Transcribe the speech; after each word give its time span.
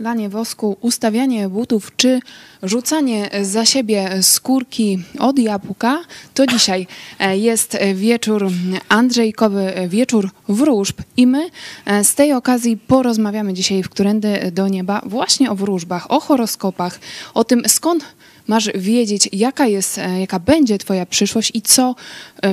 lanie 0.00 0.28
wosku, 0.28 0.76
ustawianie 0.80 1.48
butów 1.48 1.92
czy 1.96 2.20
rzucanie 2.62 3.30
za 3.42 3.66
siebie 3.66 4.10
skórki 4.22 4.98
od 5.18 5.38
jabłka, 5.38 6.00
to 6.34 6.46
dzisiaj 6.46 6.86
e, 7.18 7.38
jest 7.38 7.78
wieczór 7.94 8.48
Andrzejkowy, 8.88 9.72
wieczór 9.88 10.30
wróżb 10.48 10.98
i 11.16 11.26
my 11.26 11.50
e, 11.86 12.04
z 12.04 12.14
tej 12.14 12.32
okazji 12.32 12.76
porozmawiamy 12.76 13.54
dzisiaj 13.54 13.82
w 13.82 13.88
Którędy 13.88 14.50
do 14.52 14.68
Nieba 14.68 15.02
właśnie 15.06 15.50
o 15.50 15.54
wróżbach, 15.54 16.10
o 16.10 16.20
horoskopach, 16.20 17.00
o 17.34 17.44
tym 17.44 17.62
skąd 17.68 18.04
masz 18.46 18.70
wiedzieć, 18.74 19.28
jaka 19.32 19.66
jest, 19.66 19.98
e, 19.98 20.20
jaka 20.20 20.38
będzie 20.38 20.78
twoja 20.78 21.06
przyszłość 21.06 21.50
i 21.54 21.62
co 21.62 21.94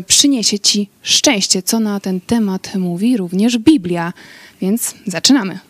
przyniesie 0.08 0.60
ci 0.60 0.90
szczęście, 1.02 1.64
co 1.64 1.80
na 1.80 2.00
ten 2.00 2.22
temat 2.22 2.76
mówi 2.76 3.18
również 3.18 3.58
Biblia. 3.58 4.14
Więc 4.62 4.96
zaczynamy. 5.06 5.67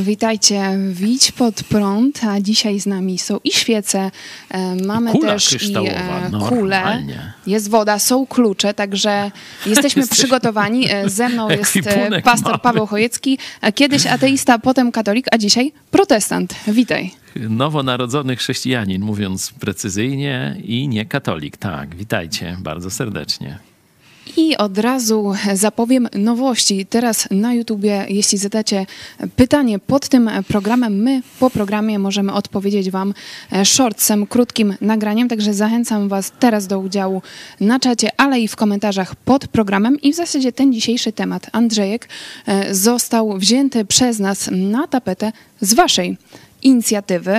Witajcie, 0.00 0.78
Widź 0.90 1.32
pod 1.32 1.62
prąd, 1.64 2.24
a 2.24 2.40
dzisiaj 2.40 2.80
z 2.80 2.86
nami 2.86 3.18
są 3.18 3.38
i 3.44 3.52
świece, 3.52 4.10
e, 4.50 4.74
mamy 4.74 5.12
Kula 5.12 5.32
też 5.32 5.62
i 5.62 5.76
e, 5.76 6.30
kule, 6.30 6.80
normalnie. 6.80 7.32
jest 7.46 7.70
woda, 7.70 7.98
są 7.98 8.26
klucze, 8.26 8.74
także 8.74 9.30
jesteśmy 9.66 10.08
przygotowani. 10.16 10.90
E, 10.90 11.08
Ze 11.10 11.28
mną 11.28 11.50
jest 11.58 11.78
pastor 12.24 12.50
mamy. 12.52 12.58
Paweł 12.62 12.86
Chojecki, 12.86 13.38
kiedyś 13.74 14.06
ateista, 14.06 14.58
potem 14.58 14.92
katolik, 14.92 15.26
a 15.32 15.38
dzisiaj 15.38 15.72
protestant. 15.90 16.54
Witaj. 16.68 17.10
Nowonarodzony 17.36 18.36
chrześcijanin, 18.36 19.02
mówiąc 19.02 19.52
precyzyjnie, 19.60 20.56
i 20.64 20.88
nie 20.88 21.04
katolik. 21.06 21.56
Tak, 21.56 21.94
witajcie 21.96 22.56
bardzo 22.60 22.90
serdecznie. 22.90 23.58
I 24.36 24.56
od 24.56 24.78
razu 24.78 25.32
zapowiem 25.54 26.08
nowości. 26.14 26.86
Teraz 26.86 27.28
na 27.30 27.54
YouTubie, 27.54 28.06
jeśli 28.08 28.38
zadacie 28.38 28.86
pytanie 29.36 29.78
pod 29.78 30.08
tym 30.08 30.30
programem, 30.48 31.02
my 31.02 31.22
po 31.40 31.50
programie 31.50 31.98
możemy 31.98 32.32
odpowiedzieć 32.32 32.90
Wam 32.90 33.14
shortsem, 33.64 34.26
krótkim 34.26 34.74
nagraniem. 34.80 35.28
Także 35.28 35.54
zachęcam 35.54 36.08
Was 36.08 36.32
teraz 36.38 36.66
do 36.66 36.78
udziału 36.78 37.22
na 37.60 37.80
czacie, 37.80 38.08
ale 38.16 38.40
i 38.40 38.48
w 38.48 38.56
komentarzach 38.56 39.16
pod 39.16 39.48
programem. 39.48 40.00
I 40.00 40.12
w 40.12 40.16
zasadzie 40.16 40.52
ten 40.52 40.72
dzisiejszy 40.72 41.12
temat, 41.12 41.46
Andrzejek, 41.52 42.08
e, 42.46 42.74
został 42.74 43.38
wzięty 43.38 43.84
przez 43.84 44.18
nas 44.18 44.48
na 44.52 44.86
tapetę 44.86 45.32
z 45.60 45.74
Waszej 45.74 46.16
inicjatywy. 46.62 47.38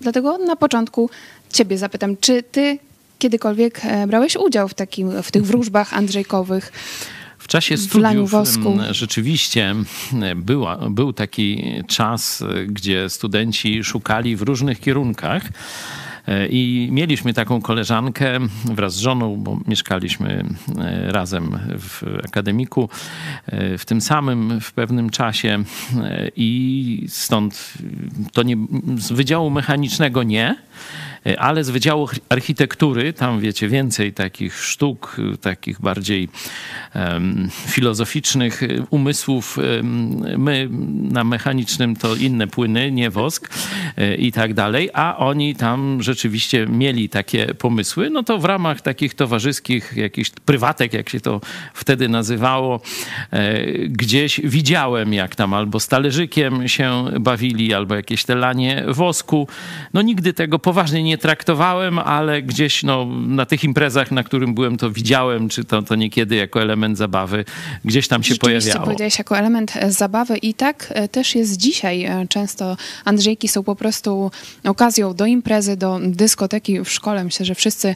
Dlatego 0.00 0.38
na 0.38 0.56
początku 0.56 1.10
Ciebie 1.52 1.78
zapytam, 1.78 2.16
czy 2.16 2.42
Ty 2.42 2.78
kiedykolwiek 3.22 3.80
e, 3.84 4.06
brałeś 4.06 4.36
udział 4.36 4.68
w, 4.68 4.74
takim, 4.74 5.22
w 5.22 5.30
tych 5.30 5.44
wróżbach 5.46 5.94
Andrzejkowych? 5.94 6.72
W 7.38 7.48
czasie 7.48 7.76
W 7.76 7.80
studiów 7.80 8.30
wosku. 8.30 8.72
m, 8.72 8.94
rzeczywiście 8.94 9.70
m, 9.70 9.84
była, 10.36 10.76
był 10.90 11.12
taki 11.12 11.64
czas, 11.88 12.42
e, 12.42 12.66
gdzie 12.66 13.08
studenci 13.08 13.84
szukali 13.84 14.36
w 14.36 14.42
różnych 14.42 14.80
kierunkach. 14.80 15.42
I 16.50 16.88
mieliśmy 16.92 17.34
taką 17.34 17.62
koleżankę 17.62 18.38
wraz 18.64 18.94
z 18.94 18.98
żoną, 18.98 19.36
bo 19.36 19.58
mieszkaliśmy 19.66 20.44
e, 20.78 21.12
razem 21.12 21.58
w 21.78 22.02
akademiku 22.24 22.88
e, 23.46 23.78
w 23.78 23.84
tym 23.84 24.00
samym 24.00 24.60
w 24.60 24.72
pewnym 24.72 25.10
czasie 25.10 25.64
e, 26.02 26.28
i 26.36 27.04
stąd 27.08 27.74
to 28.32 28.42
nie, 28.42 28.56
z 28.96 29.12
Wydziału 29.12 29.50
Mechanicznego 29.50 30.22
nie, 30.22 30.56
ale 31.38 31.64
z 31.64 31.70
Wydziału 31.70 32.08
Architektury, 32.28 33.12
tam 33.12 33.40
wiecie, 33.40 33.68
więcej 33.68 34.12
takich 34.12 34.64
sztuk, 34.64 35.16
takich 35.40 35.80
bardziej 35.80 36.28
em, 36.94 37.48
filozoficznych 37.66 38.60
umysłów. 38.90 39.58
My 40.38 40.68
na 41.10 41.24
mechanicznym 41.24 41.96
to 41.96 42.14
inne 42.14 42.46
płyny, 42.46 42.92
nie 42.92 43.10
wosk 43.10 43.54
i 44.18 44.32
tak 44.32 44.54
dalej, 44.54 44.90
a 44.94 45.16
oni 45.16 45.54
tam 45.54 46.02
rzeczywiście 46.12 46.66
mieli 46.66 47.08
takie 47.08 47.54
pomysły. 47.54 48.10
No 48.10 48.22
to 48.22 48.38
w 48.38 48.44
ramach 48.44 48.80
takich 48.80 49.14
towarzyskich, 49.14 49.92
jakichś 49.96 50.30
prywatek, 50.30 50.92
jak 50.92 51.08
się 51.08 51.20
to 51.20 51.40
wtedy 51.74 52.08
nazywało, 52.08 52.80
e, 53.30 53.62
gdzieś 53.88 54.40
widziałem, 54.44 55.12
jak 55.12 55.36
tam 55.36 55.54
albo 55.54 55.80
z 55.80 55.88
talerzykiem 55.88 56.68
się 56.68 57.04
bawili, 57.20 57.74
albo 57.74 57.94
jakieś 57.94 58.24
te 58.24 58.34
lanie 58.34 58.84
wosku. 58.88 59.48
No 59.94 60.02
nigdy 60.02 60.32
tego 60.32 60.58
poważnie 60.58 61.02
nie 61.02 61.18
traktowałem, 61.18 61.98
ale 61.98 62.42
gdzieś 62.42 62.82
no, 62.82 63.06
na 63.26 63.46
tych 63.46 63.64
imprezach, 63.64 64.10
na 64.10 64.22
którym 64.24 64.54
byłem, 64.54 64.76
to 64.76 64.90
widziałem, 64.90 65.48
czy 65.48 65.64
to, 65.64 65.82
to 65.82 65.94
niekiedy 65.94 66.36
jako 66.36 66.62
element 66.62 66.98
zabawy 66.98 67.44
gdzieś 67.84 68.08
tam 68.08 68.22
się 68.22 68.34
pojawiało. 68.34 68.84
powiedziałeś 68.84 69.18
jako 69.18 69.38
element 69.38 69.72
e, 69.76 69.92
zabawy 69.92 70.36
i 70.36 70.54
tak 70.54 70.92
e, 70.94 71.08
też 71.08 71.34
jest 71.34 71.56
dzisiaj. 71.56 72.08
Często 72.28 72.76
Andrzejki 73.04 73.48
są 73.48 73.62
po 73.62 73.76
prostu 73.76 74.30
okazją 74.64 75.14
do 75.14 75.26
imprezy, 75.26 75.76
do 75.76 75.98
dyskoteki 76.02 76.80
w 76.80 76.90
szkole. 76.90 77.24
Myślę, 77.24 77.46
że 77.46 77.54
wszyscy 77.54 77.94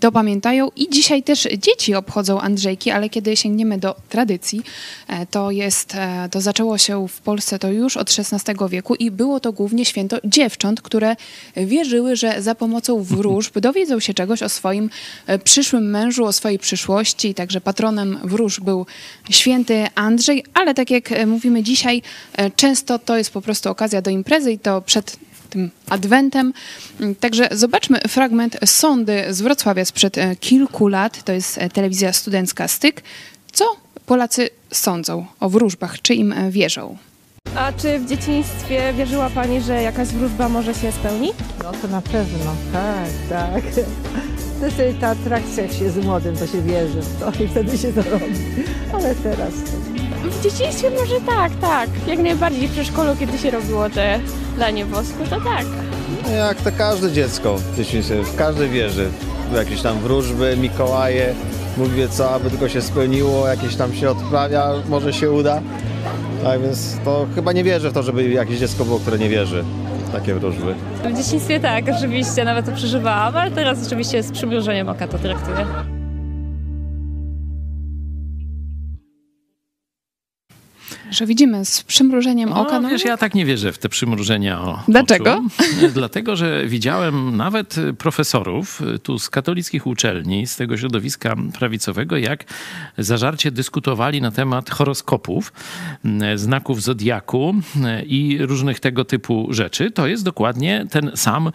to 0.00 0.12
pamiętają 0.12 0.68
i 0.76 0.90
dzisiaj 0.90 1.22
też 1.22 1.48
dzieci 1.58 1.94
obchodzą 1.94 2.40
Andrzejki, 2.40 2.90
ale 2.90 3.08
kiedy 3.08 3.36
sięgniemy 3.36 3.78
do 3.78 3.96
tradycji, 4.08 4.62
e, 5.08 5.26
to 5.26 5.50
jest, 5.50 5.94
e, 5.94 6.28
to 6.30 6.40
zaczęło 6.40 6.78
się 6.78 7.08
w 7.08 7.20
Polsce 7.20 7.58
to 7.58 7.70
już 7.70 7.96
od 7.96 8.10
XVI 8.18 8.52
wieku 8.70 8.94
i 8.94 9.10
było 9.10 9.40
to 9.40 9.52
głównie 9.52 9.84
święto 9.84 10.16
dziewcząt, 10.24 10.82
które 10.82 11.16
wierzyły, 11.56 12.16
że 12.16 12.42
za 12.42 12.54
pomocą 12.54 13.02
wróżb 13.02 13.58
dowiedzą 13.68 14.00
się 14.00 14.14
czegoś 14.14 14.42
o 14.42 14.48
swoim 14.48 14.90
e, 15.26 15.38
przyszłym 15.38 15.90
mężu, 15.90 16.24
o 16.24 16.32
swojej 16.32 16.58
przyszłości. 16.58 17.34
Także 17.34 17.60
patronem 17.60 18.18
wróżb 18.24 18.64
był 18.64 18.86
święty 19.30 19.86
Andrzej, 19.94 20.44
ale 20.54 20.74
tak 20.74 20.90
jak 20.90 21.26
mówimy 21.26 21.62
dzisiaj, 21.62 22.02
często 22.56 22.98
to 22.98 23.16
jest 23.16 23.30
po 23.30 23.42
prostu 23.42 23.70
okazja 23.70 24.02
do 24.02 24.10
imprezy 24.10 24.52
i 24.52 24.58
to 24.58 24.82
przed 24.82 25.16
tym 25.46 25.70
adwentem. 25.88 26.52
Mm, 27.00 27.14
Także 27.14 27.48
zobaczmy 27.52 28.00
fragment 28.08 28.56
sądy 28.64 29.24
z 29.30 29.40
Wrocławia 29.40 29.84
sprzed 29.84 30.18
e, 30.18 30.36
kilku 30.36 30.88
lat. 30.88 31.22
To 31.24 31.32
jest 31.32 31.58
e, 31.58 31.68
telewizja 31.70 32.12
studencka 32.12 32.68
Styk. 32.68 33.02
Co 33.52 33.64
Polacy 34.06 34.50
sądzą 34.72 35.26
o 35.40 35.48
wróżbach? 35.48 36.02
Czy 36.02 36.14
im 36.14 36.32
e, 36.32 36.50
wierzą? 36.50 36.96
A 37.54 37.72
czy 37.72 37.98
w 37.98 38.08
dzieciństwie 38.08 38.92
wierzyła 38.96 39.30
Pani, 39.30 39.60
że 39.60 39.82
jakaś 39.82 40.08
wróżba 40.08 40.48
może 40.48 40.74
się 40.74 40.92
spełni? 40.92 41.32
No 41.64 41.72
to 41.72 41.88
na 41.88 42.02
pewno, 42.02 42.56
tak, 42.72 43.08
tak. 43.28 43.62
To 44.76 44.82
jest 44.82 44.98
ta 45.00 45.08
atrakcja, 45.08 45.62
jak 45.62 45.72
się 45.72 45.84
jest 45.84 45.96
młodym, 45.96 46.36
to 46.36 46.46
się 46.46 46.62
wierzy 46.62 47.02
w 47.02 47.20
to 47.20 47.44
i 47.44 47.48
wtedy 47.48 47.78
się 47.78 47.92
to 47.92 48.02
robi. 48.02 48.34
Ale 48.92 49.14
teraz 49.14 49.52
to... 49.54 49.95
W 50.40 50.42
dzieciństwie 50.42 50.90
może 50.90 51.20
tak, 51.26 51.52
tak. 51.60 51.90
Jak 52.06 52.18
najbardziej 52.18 52.68
w 52.68 52.72
przedszkolu, 52.72 53.16
kiedy 53.20 53.38
się 53.38 53.50
robiło 53.50 53.90
te 53.90 54.20
lanie 54.58 54.84
wosku, 54.84 55.24
to 55.30 55.40
tak. 55.40 55.66
No 56.26 56.30
Jak 56.32 56.56
to 56.56 56.70
każde 56.78 57.12
dziecko 57.12 57.56
w 57.56 57.76
dzieciństwie, 57.76 58.22
w 58.22 58.36
każdej 58.36 58.68
wierzy. 58.70 59.08
Jakieś 59.54 59.82
tam 59.82 59.98
wróżby, 59.98 60.56
Mikołaje, 60.56 61.34
Bóg 61.76 61.88
wie 61.88 62.08
co, 62.08 62.30
aby 62.30 62.50
tylko 62.50 62.68
się 62.68 62.82
spełniło, 62.82 63.48
jakieś 63.48 63.76
tam 63.76 63.94
się 63.94 64.10
odprawia, 64.10 64.72
może 64.88 65.12
się 65.12 65.30
uda. 65.30 65.60
Tak 66.44 66.62
więc 66.62 66.96
to 67.04 67.26
chyba 67.34 67.52
nie 67.52 67.64
wierzę 67.64 67.90
w 67.90 67.92
to, 67.92 68.02
żeby 68.02 68.28
jakieś 68.28 68.58
dziecko 68.58 68.84
było, 68.84 68.98
które 68.98 69.18
nie 69.18 69.28
wierzy 69.28 69.64
w 70.08 70.12
takie 70.12 70.34
wróżby. 70.34 70.74
W 71.04 71.16
dzieciństwie 71.16 71.60
tak, 71.60 71.84
oczywiście, 71.98 72.44
nawet 72.44 72.66
to 72.66 72.72
przeżywałam, 72.72 73.36
ale 73.36 73.50
teraz 73.50 73.86
oczywiście 73.86 74.22
z 74.22 74.32
przymrużeniem 74.32 74.88
oka 74.88 75.08
to 75.08 75.18
traktuję. 75.18 75.66
Że 81.10 81.26
widzimy 81.26 81.64
z 81.64 81.82
przymrużeniem 81.82 82.52
O, 82.52 82.60
oka. 82.66 82.80
No, 82.80 82.88
wiesz, 82.88 83.04
ja 83.04 83.16
tak 83.16 83.34
nie 83.34 83.44
wierzę 83.44 83.72
w 83.72 83.78
te 83.78 83.88
przymrużenia 83.88 84.60
o, 84.60 84.82
Dlaczego? 84.88 85.32
oczu. 85.34 85.88
Dlatego, 85.94 86.36
że 86.36 86.66
widziałem 86.66 87.36
nawet 87.36 87.76
profesorów 87.98 88.82
tu 89.02 89.18
z 89.18 89.30
katolickich 89.30 89.86
uczelni, 89.86 90.46
z 90.46 90.56
tego 90.56 90.76
środowiska 90.76 91.36
prawicowego, 91.58 92.16
jak 92.16 92.44
zażarcie 92.98 93.50
dyskutowali 93.50 94.20
na 94.20 94.30
temat 94.30 94.70
horoskopów, 94.70 95.52
znaków 96.34 96.82
zodiaku 96.82 97.54
i 98.06 98.38
różnych 98.40 98.80
tego 98.80 99.04
typu 99.04 99.48
rzeczy. 99.50 99.90
To 99.90 100.06
jest 100.06 100.24
dokładnie 100.24 100.86
ten 100.90 101.10
sam, 101.14 101.50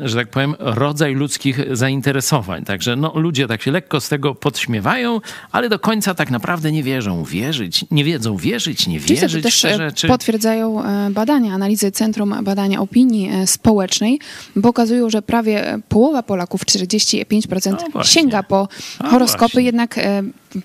że 0.00 0.16
tak 0.16 0.28
powiem, 0.28 0.54
rodzaj 0.58 1.14
ludzkich 1.14 1.60
zainteresowań. 1.76 2.64
Także 2.64 2.96
no, 2.96 3.12
ludzie 3.14 3.48
tak 3.48 3.62
się 3.62 3.70
lekko 3.70 4.00
z 4.00 4.08
tego 4.08 4.34
podśmiewają, 4.34 5.20
ale 5.52 5.68
do 5.68 5.78
końca 5.78 6.14
tak 6.14 6.30
naprawdę 6.30 6.72
nie 6.72 6.82
wierzą. 6.82 7.24
Wierzyć, 7.24 7.84
nie 7.90 8.04
wiedzą 8.04 8.36
wierzyć, 8.42 8.86
nie 8.86 8.96
Oczywiście 8.96 9.28
wierzyć 9.28 9.42
to 9.42 9.48
też 9.50 10.04
e, 10.04 10.08
potwierdzają 10.08 10.84
e, 10.84 11.10
badania, 11.10 11.54
analizy 11.54 11.90
Centrum 11.90 12.34
Badania 12.42 12.80
Opinii 12.80 13.30
e, 13.30 13.46
Społecznej. 13.46 14.20
Pokazują, 14.62 15.10
że 15.10 15.22
prawie 15.22 15.78
połowa 15.88 16.22
Polaków, 16.22 16.64
45% 16.64 17.76
No 17.94 18.04
sięga 18.04 18.42
po 18.42 18.68
A 18.98 19.10
horoskopy, 19.10 19.62
jednak 19.62 19.98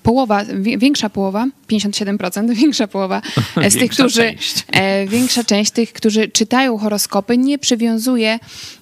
połowa, 0.02 0.44
większa 0.78 1.10
połowa, 1.10 1.46
57%, 1.70 2.54
większa 2.62 2.88
połowa 2.88 3.22
e, 3.56 3.70
z 3.70 3.76
tych, 3.76 3.90
którzy, 3.90 4.20
część. 4.20 4.64
e, 4.72 5.06
większa 5.06 5.44
część 5.44 5.70
tych, 5.70 5.92
którzy 5.92 6.28
czytają 6.28 6.78
horoskopy, 6.78 7.38
nie 7.38 7.58
przywiązuje 7.58 8.38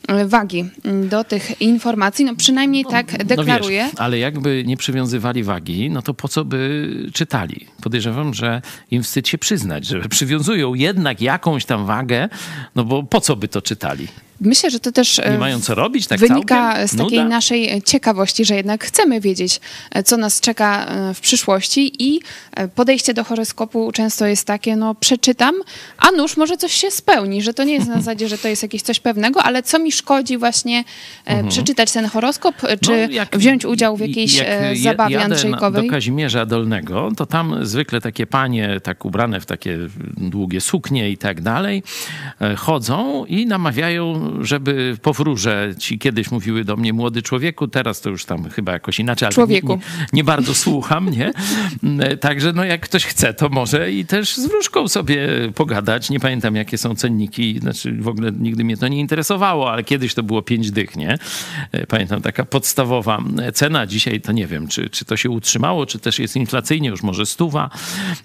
e, 0.09 0.27
wagi 0.27 0.65
m, 0.85 1.09
do 1.09 1.25
tych 1.25 1.63
informacji, 1.63 2.25
no 2.25 2.37
przynajmniej 2.37 2.85
tak 2.85 3.25
deklaruje. 3.25 3.83
No 3.83 3.89
wiesz, 3.89 4.01
ale 4.01 4.19
jakby 4.19 4.65
nie 4.67 4.77
przywiązywali 4.77 5.43
wagi, 5.43 5.91
no 5.91 6.03
to 6.03 6.15
po 6.15 6.29
co 6.29 6.45
by 6.45 6.89
czytali? 7.13 7.67
Podejrzewam, 7.83 8.35
że 8.35 8.63
im 8.91 9.03
wstyd 9.03 9.29
się 9.29 9.39
przyznać, 9.39 9.87
że 9.87 10.01
przywiązują 10.09 10.75
jednak 10.75 11.21
jakąś 11.21 11.65
tam 11.65 11.87
wagę, 11.87 12.29
no 12.75 12.85
bo 12.85 13.03
po 13.03 13.21
co 13.21 13.37
by 13.37 13.49
to 13.49 13.63
czytali? 13.63 14.09
Myślę, 14.41 14.71
że 14.71 14.81
to 14.81 14.93
też 14.93 15.19
e, 15.19 15.31
Nie 15.33 15.39
mają 15.39 15.61
co 15.61 15.75
robić 15.75 16.07
tak 16.07 16.21
wynika 16.21 16.73
całkiem? 16.73 16.89
z 16.89 16.97
takiej 16.97 17.19
Nuda? 17.19 17.29
naszej 17.29 17.83
ciekawości, 17.83 18.45
że 18.45 18.55
jednak 18.57 18.85
chcemy 18.85 19.21
wiedzieć, 19.21 19.61
e, 19.91 20.03
co 20.03 20.17
nas 20.17 20.41
czeka 20.41 20.87
e, 20.87 21.15
w 21.15 21.21
przyszłości 21.21 21.93
i 22.05 22.21
e, 22.53 22.69
podejście 22.69 23.15
do 23.15 23.25
horoskopu 23.25 23.93
często 23.93 24.27
jest 24.27 24.47
takie, 24.47 24.77
no 24.77 24.95
przeczytam, 24.95 25.55
a 25.99 26.11
nuż 26.11 26.37
może 26.37 26.57
coś 26.57 26.73
się 26.73 26.91
spełni, 26.91 27.43
że 27.43 27.55
to 27.55 27.65
nie 27.65 27.75
jest 27.75 27.89
na 27.89 27.95
zasadzie, 28.01 28.29
że 28.29 28.39
to 28.39 28.49
jest 28.49 28.63
jakieś 28.63 28.83
coś 28.83 29.01
pewnego, 29.01 29.43
ale 29.43 29.63
co 29.63 29.79
mi 29.79 29.93
szkodzi 29.93 30.39
właśnie 30.39 30.85
e, 31.25 31.49
przeczytać 31.49 31.93
ten 31.93 32.07
horoskop, 32.07 32.55
e, 32.65 32.77
czy 32.79 32.93
Mhm. 32.93 33.11
No, 33.11 33.17
jak- 33.17 33.37
wziąć 33.39 33.65
udział 33.65 33.97
w 33.97 34.01
jakiejś 34.01 34.39
e, 34.45 34.73
zabawie 34.83 35.23
andrzejkowej? 35.25 35.85
do 35.87 35.91
Kazimierza 35.91 36.47
Dolnego, 36.47 37.09
to 37.17 37.27
tam 37.27 37.67
zwykle 37.67 38.01
takie 38.01 38.27
panie, 38.27 38.81
tak 38.83 39.05
ubrane 39.05 39.41
w 39.41 39.47
takie 39.47 39.79
długie 40.17 40.61
suknie 40.61 41.11
i 41.11 41.19
tak 41.19 41.41
dalej, 41.41 41.83
e, 42.41 42.55
chodzą 42.57 43.25
i 43.25 43.47
namawiają, 43.47 44.26
żeby 44.41 44.97
powróże. 45.03 45.75
Ci 45.79 45.99
kiedyś 45.99 46.31
mówiły 46.31 46.65
do 46.65 46.77
mnie 46.77 46.93
młody 46.93 47.23
człowieku, 47.23 47.69
teraz 47.69 48.01
to 48.01 48.11
już 48.11 48.25
tam 48.25 48.51
chyba 48.51 48.73
jakoś 48.73 48.99
inaczej, 49.01 49.27
ale 49.27 49.35
Człowieku. 49.35 49.69
Nie, 49.69 49.75
nie, 49.77 50.07
nie 50.13 50.25
bardzo 50.25 50.55
słucham, 50.55 51.11
nie? 51.11 51.33
Także 52.21 52.53
no 52.53 52.65
jak 52.65 52.81
ktoś 52.81 53.05
chce, 53.05 53.35
to 53.35 53.49
może 53.49 53.93
i 53.93 54.05
też 54.05 54.37
z 54.37 54.47
wróżką 54.47 54.89
sobie 54.89 55.29
pogadać. 55.55 56.11
Nie 56.11 56.21
pamiętam, 56.21 56.57
jakie 56.57 56.79
są 56.79 56.95
cenniki, 56.95 57.59
znaczy 57.61 57.93
w 57.93 58.09
ogóle 58.09 58.33
nigdy 58.33 58.65
mnie 58.65 58.77
to 58.77 58.89
nie 58.89 59.01
interesowało, 59.01 59.73
ale 59.73 59.85
kiedyś 59.85 60.15
to 60.15 60.23
było 60.23 60.43
pięć 60.43 60.71
dych, 60.71 60.97
nie? 60.97 61.19
E, 61.73 61.87
Pamiętam, 61.87 62.23
taka 62.23 62.45
podstawowa 62.45 63.23
cena. 63.55 63.87
Dzisiaj 63.87 64.21
to 64.21 64.33
nie 64.33 64.47
wiem, 64.47 64.69
czy, 64.69 64.91
czy 64.91 65.05
to 65.05 65.17
się 65.17 65.31
utrzymało, 65.31 65.87
czy 65.87 65.99
też 65.99 66.19
jest 66.19 66.37
inflacyjnie, 66.37 66.89
już 66.89 67.03
może 67.03 67.27
stuwa. 67.27 67.71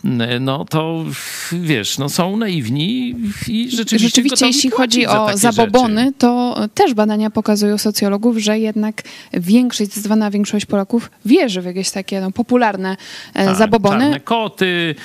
Mm, 0.06 0.44
No 0.44 0.65
to 0.65 1.06
wiesz, 1.51 1.98
no 1.98 2.09
są 2.09 2.38
naiwni 2.38 3.15
i 3.48 3.71
rzeczywiście 3.71 4.07
Rzeczywiście, 4.07 4.48
jeśli 4.48 4.71
chodzi 4.71 5.07
o 5.07 5.38
zabobony, 5.38 5.90
rzeczy. 5.99 6.13
to 6.17 6.55
też 6.73 6.93
badania 6.93 7.29
pokazują 7.29 7.77
socjologów, 7.77 8.38
że 8.38 8.59
jednak 8.59 9.01
większość, 9.33 9.91
zdecydowana 9.91 10.31
większość 10.31 10.65
Polaków 10.65 11.11
wierzy 11.25 11.61
w 11.61 11.65
jakieś 11.65 11.91
takie 11.91 12.21
no, 12.21 12.31
popularne 12.31 12.97
e, 13.33 13.45
Tak, 13.45 13.55
zabobony. 13.55 13.99
Czarne 13.99 14.19
koty, 14.19 14.95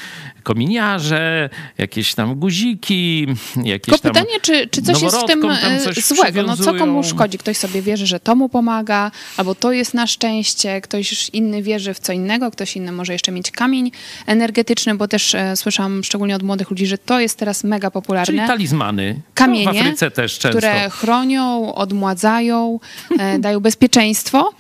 kominiarze, 0.47 1.51
jakieś 1.79 2.15
tam 2.15 2.35
guziki, 2.35 3.27
jakieś 3.57 3.83
Tylko 3.85 3.99
tam... 3.99 4.13
pytanie, 4.13 4.41
czy, 4.43 4.69
czy 4.69 4.83
coś 4.83 5.03
jest 5.03 5.17
w 5.17 5.25
tym 5.25 5.45
e, 5.51 5.81
złego? 6.03 6.43
No 6.43 6.57
co 6.57 6.75
komu 6.75 7.03
szkodzi? 7.05 7.39
Ktoś 7.39 7.57
sobie 7.57 7.83
wierzy, 7.83 8.07
że 8.07 8.21
to 8.21 8.35
mu 8.37 8.49
pomaga, 8.49 9.11
albo 9.37 9.55
to 9.55 9.73
jest 9.73 9.95
na 9.95 10.07
szczęście, 10.07 10.81
ktoś 10.81 11.29
inny 11.29 11.63
wierzy 11.63 11.95
w 11.95 11.99
co 11.99 12.13
innego, 12.13 12.51
ktoś 12.51 12.77
inny 12.77 12.93
może 12.93 13.13
jeszcze 13.13 13.33
mieć 13.33 13.51
kamień 13.51 13.91
energetyczny, 14.27 14.95
bo 14.95 15.09
też 15.09 15.35
e, 15.35 15.57
słyszałam 15.57 16.05
szczególnie 16.05 16.37
od 16.37 16.43
młodych 16.43 16.71
ludzi, 16.71 16.87
że 16.87 16.99
to 16.99 17.21
jest 17.21 17.39
teraz 17.39 17.65
mega 17.65 17.89
Czyli 17.91 17.93
popularne. 17.93 18.47
talizmany. 18.47 19.21
Kamienie, 19.35 19.65
no, 19.65 19.73
w 19.73 19.77
Afryce 19.77 20.11
też 20.11 20.39
często. 20.39 20.59
które 20.59 20.91
chronią, 20.91 21.75
odmładzają, 21.75 22.81
e, 23.19 23.39
dają 23.39 23.61
bezpieczeństwo. 23.61 24.53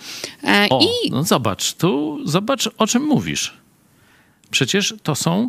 E, 0.44 0.67
O, 0.71 0.81
I 0.83 1.11
no 1.11 1.23
zobacz, 1.23 1.75
tu 1.75 2.19
zobacz 2.25 2.71
o 2.79 2.87
czym 2.87 3.03
mówisz. 3.03 3.66
Przecież 4.51 4.95
to 5.03 5.15
są 5.15 5.49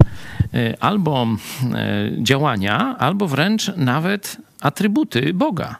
e, 0.53 0.83
albo 0.83 1.27
e, 1.73 2.11
działania, 2.17 2.95
albo 2.99 3.27
wręcz 3.27 3.71
nawet 3.75 4.37
atrybuty 4.61 5.33
Boga. 5.33 5.75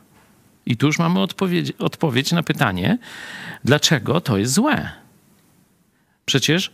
I 0.65 0.77
tu 0.77 0.87
już 0.87 0.99
mamy 0.99 1.19
odpowiedź, 1.19 1.71
odpowiedź 1.79 2.31
na 2.31 2.43
pytanie, 2.43 2.97
dlaczego 3.63 4.21
to 4.21 4.37
jest 4.37 4.53
złe. 4.53 4.89
Przecież 6.25 6.71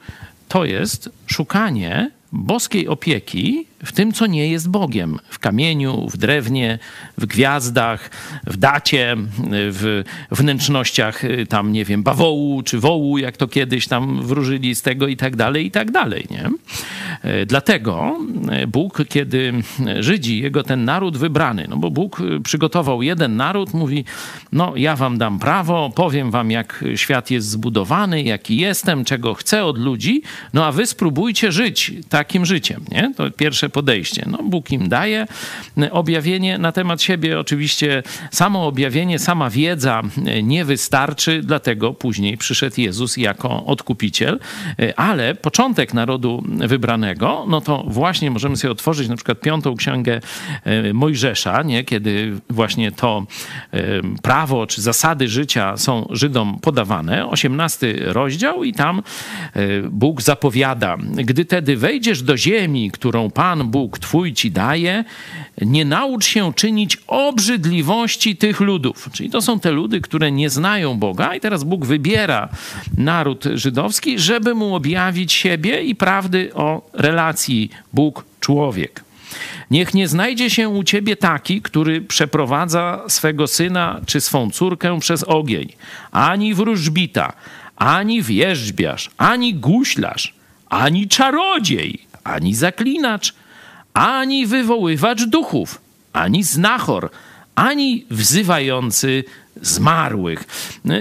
to 0.47 0.65
jest 0.65 1.09
szukanie 1.27 2.11
boskiej 2.31 2.87
opieki 2.87 3.67
w 3.83 3.91
tym, 3.91 4.11
co 4.11 4.25
nie 4.25 4.47
jest 4.47 4.69
Bogiem. 4.69 5.19
W 5.29 5.39
kamieniu, 5.39 6.09
w 6.09 6.17
drewnie, 6.17 6.79
w 7.17 7.25
gwiazdach, 7.25 8.09
w 8.47 8.57
dacie, 8.57 9.15
w 9.51 10.03
wnętrznościach 10.31 11.23
y, 11.23 11.45
tam, 11.49 11.71
nie 11.71 11.85
wiem, 11.85 12.03
bawołu 12.03 12.63
czy 12.63 12.79
wołu, 12.79 13.17
jak 13.17 13.37
to 13.37 13.47
kiedyś 13.47 13.87
tam 13.87 14.23
wróżyli 14.23 14.75
z 14.75 14.81
tego 14.81 15.07
i 15.07 15.17
tak 15.17 15.35
dalej, 15.35 15.65
i 15.65 15.71
tak 15.71 15.91
dalej, 15.91 16.27
nie? 16.31 16.49
E, 17.23 17.45
Dlatego 17.45 18.17
e, 18.51 18.67
Bóg, 18.67 19.03
kiedy 19.09 19.53
Żydzi, 19.99 20.41
jego 20.41 20.63
ten 20.63 20.85
naród 20.85 21.17
wybrany, 21.17 21.65
no 21.69 21.77
bo 21.77 21.91
Bóg 21.91 22.19
y, 22.19 22.41
przygotował 22.41 23.01
jeden 23.01 23.35
naród, 23.35 23.73
mówi, 23.73 24.05
no 24.51 24.73
ja 24.75 24.95
wam 24.95 25.17
dam 25.17 25.39
prawo, 25.39 25.91
powiem 25.95 26.31
wam, 26.31 26.51
jak 26.51 26.83
świat 26.95 27.31
jest 27.31 27.49
zbudowany, 27.49 28.23
jaki 28.23 28.57
jestem, 28.57 29.05
czego 29.05 29.33
chcę 29.33 29.65
od 29.65 29.77
ludzi, 29.77 30.21
no 30.53 30.65
a 30.65 30.71
wy 30.71 30.85
spróbujcie 30.85 31.51
żyć 31.51 31.91
takim 32.09 32.45
życiem, 32.45 32.85
nie? 32.91 33.13
To 33.17 33.31
pierwsze 33.31 33.69
podejście. 33.69 34.25
No 34.27 34.37
Bóg 34.43 34.71
im 34.71 34.89
daje 34.89 35.27
objawienie 35.91 36.57
na 36.57 36.71
temat 36.71 37.01
siebie. 37.01 37.39
Oczywiście 37.39 38.03
samo 38.31 38.67
objawienie, 38.67 39.19
sama 39.19 39.49
wiedza 39.49 40.01
nie 40.43 40.65
wystarczy, 40.65 41.41
dlatego 41.43 41.93
później 41.93 42.37
przyszedł 42.37 42.81
Jezus 42.81 43.17
jako 43.17 43.65
odkupiciel, 43.65 44.39
ale 44.95 45.35
początek 45.35 45.93
narodu 45.93 46.43
wybranego, 46.67 47.12
no 47.47 47.61
to 47.61 47.83
właśnie 47.87 48.31
możemy 48.31 48.57
sobie 48.57 48.71
otworzyć 48.71 49.09
na 49.09 49.15
przykład 49.15 49.39
piątą 49.39 49.75
księgę 49.75 50.19
y, 50.67 50.93
Mojżesza, 50.93 51.63
nie? 51.63 51.83
kiedy 51.83 52.39
właśnie 52.49 52.91
to 52.91 53.25
y, 53.73 54.01
prawo 54.21 54.67
czy 54.67 54.81
zasady 54.81 55.27
życia 55.27 55.77
są 55.77 56.07
Żydom 56.09 56.59
podawane, 56.61 57.27
18 57.27 57.95
rozdział 57.99 58.63
i 58.63 58.73
tam 58.73 59.03
y, 59.55 59.83
Bóg 59.89 60.21
zapowiada, 60.21 60.97
gdy 61.15 61.45
tedy 61.45 61.77
wejdziesz 61.77 62.21
do 62.21 62.37
ziemi, 62.37 62.91
którą 62.91 63.31
Pan 63.31 63.71
Bóg 63.71 63.99
Twój 63.99 64.33
ci 64.33 64.51
daje, 64.51 65.03
nie 65.61 65.85
naucz 65.85 66.25
się 66.25 66.53
czynić 66.53 66.97
obrzydliwości 67.07 68.35
tych 68.35 68.59
ludów. 68.59 69.09
Czyli 69.13 69.29
to 69.29 69.41
są 69.41 69.59
te 69.59 69.71
ludy, 69.71 70.01
które 70.01 70.31
nie 70.31 70.49
znają 70.49 70.99
Boga 70.99 71.35
i 71.35 71.39
teraz 71.39 71.63
Bóg 71.63 71.85
wybiera 71.85 72.49
naród 72.97 73.43
żydowski, 73.53 74.19
żeby 74.19 74.55
mu 74.55 74.75
objawić 74.75 75.33
siebie 75.33 75.83
i 75.83 75.95
prawdy 75.95 76.53
o 76.53 76.89
relacji 77.03 77.69
Bóg-człowiek. 77.93 79.03
Niech 79.71 79.93
nie 79.93 80.07
znajdzie 80.07 80.49
się 80.49 80.69
u 80.69 80.83
ciebie 80.83 81.15
taki, 81.15 81.61
który 81.61 82.01
przeprowadza 82.01 83.03
swego 83.07 83.47
syna 83.47 84.01
czy 84.05 84.21
swą 84.21 84.51
córkę 84.51 84.99
przez 84.99 85.23
ogień, 85.23 85.73
ani 86.11 86.53
wróżbita, 86.53 87.33
ani 87.75 88.21
wierzbiarz, 88.21 89.09
ani 89.17 89.55
guślarz, 89.55 90.33
ani 90.69 91.07
czarodziej, 91.07 92.07
ani 92.23 92.55
zaklinacz, 92.55 93.33
ani 93.93 94.45
wywoływacz 94.45 95.23
duchów, 95.23 95.81
ani 96.13 96.43
znachor, 96.43 97.09
ani 97.55 98.05
wzywający 98.09 99.23
zmarłych. 99.61 100.43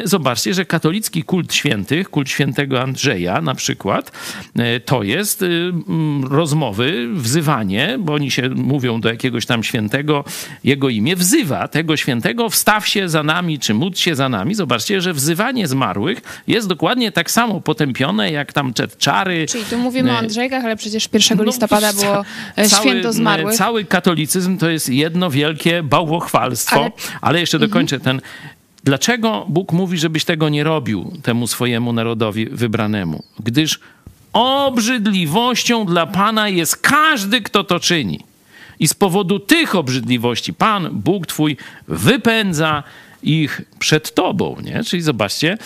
Zobaczcie, 0.05 0.55
że 0.55 0.65
katolicki 0.65 1.25
kult 1.25 1.55
świętych, 1.55 2.11
kult 2.11 2.29
świętego 2.29 2.83
Andrzeja 2.83 3.41
na 3.41 3.55
przykład, 3.55 4.13
e, 4.57 4.81
to 4.81 5.03
jest 5.03 5.43
mm, 5.43 6.25
rozmowy, 6.25 7.09
wzywanie, 7.15 7.97
bo 7.99 8.15
oni 8.15 8.31
się 8.31 8.49
mówią 8.49 9.01
do 9.01 9.09
jakiegoś 9.09 9.47
tam 9.47 9.65
świętego, 9.65 10.25
jego 10.65 10.89
imię 10.89 11.17
wzywa 11.17 11.69
tego 11.69 11.97
świętego, 11.97 12.51
wstaw 12.51 12.89
się 12.89 13.09
za 13.09 13.23
nami, 13.23 13.59
czy 13.59 13.75
módl 13.75 13.97
się 13.97 14.15
za 14.15 14.29
nami. 14.29 14.55
Zobaczcie, 14.55 15.01
że 15.01 15.13
wzywanie 15.13 15.69
zmarłych 15.69 16.43
jest 16.47 16.69
dokładnie 16.69 17.13
tak 17.13 17.31
samo 17.31 17.61
potępione, 17.61 18.31
jak 18.31 18.53
tam 18.53 18.73
czary. 18.99 19.47
czyli 19.47 19.65
tu 19.65 19.79
mówimy 19.79 20.11
o 20.11 20.15
e, 20.15 20.19
Andrzejkach, 20.19 20.65
ale 20.65 20.77
przecież 20.77 21.09
1 21.13 21.39
no, 21.39 21.45
listopada 21.45 21.93
było 21.93 22.25
e, 22.57 22.69
cały- 22.69 22.83
święto 22.83 23.13
zmarłych. 23.13 23.57
Cały 23.57 23.85
katolicyzm 23.85 24.59
to 24.59 24.71
jest 24.71 24.89
jedno 24.89 25.31
wielkie 25.31 25.83
bałwochwalstwo. 25.83 26.81
Ale, 26.81 26.91
Ale- 27.21 27.41
jeszcze 27.41 27.59
dokończę 27.59 28.01
ten. 28.01 28.21
Dlaczego 28.85 29.47
Bóg 29.49 29.73
mówi, 29.73 29.99
żebyś 29.99 30.25
tego 30.25 30.49
nie 30.49 30.65
robił 30.65 31.13
temu 31.23 31.47
swojemu 31.47 31.93
narodowi 31.93 32.47
wybranemu? 32.47 33.23
Gdyż 33.41 33.81
obrzydliwością 34.33 35.87
dla 35.87 36.07
Pana 36.07 36.49
jest 36.49 36.77
każdy, 36.77 37.41
kto 37.41 37.65
to 37.65 37.81
czyni. 37.81 38.21
I 38.79 38.89
z 38.89 38.95
powodu 38.95 39.39
tych 39.39 39.75
obrzydliwości 39.75 40.55
Pan, 40.55 40.89
Bóg 40.93 41.27
Twój, 41.27 41.57
wypędza 41.89 42.83
ich 43.23 43.61
przed 43.79 44.15
tobą, 44.15 44.57
nie? 44.63 44.85
Czyli 44.85 45.03
zobaczcie, 45.03 45.59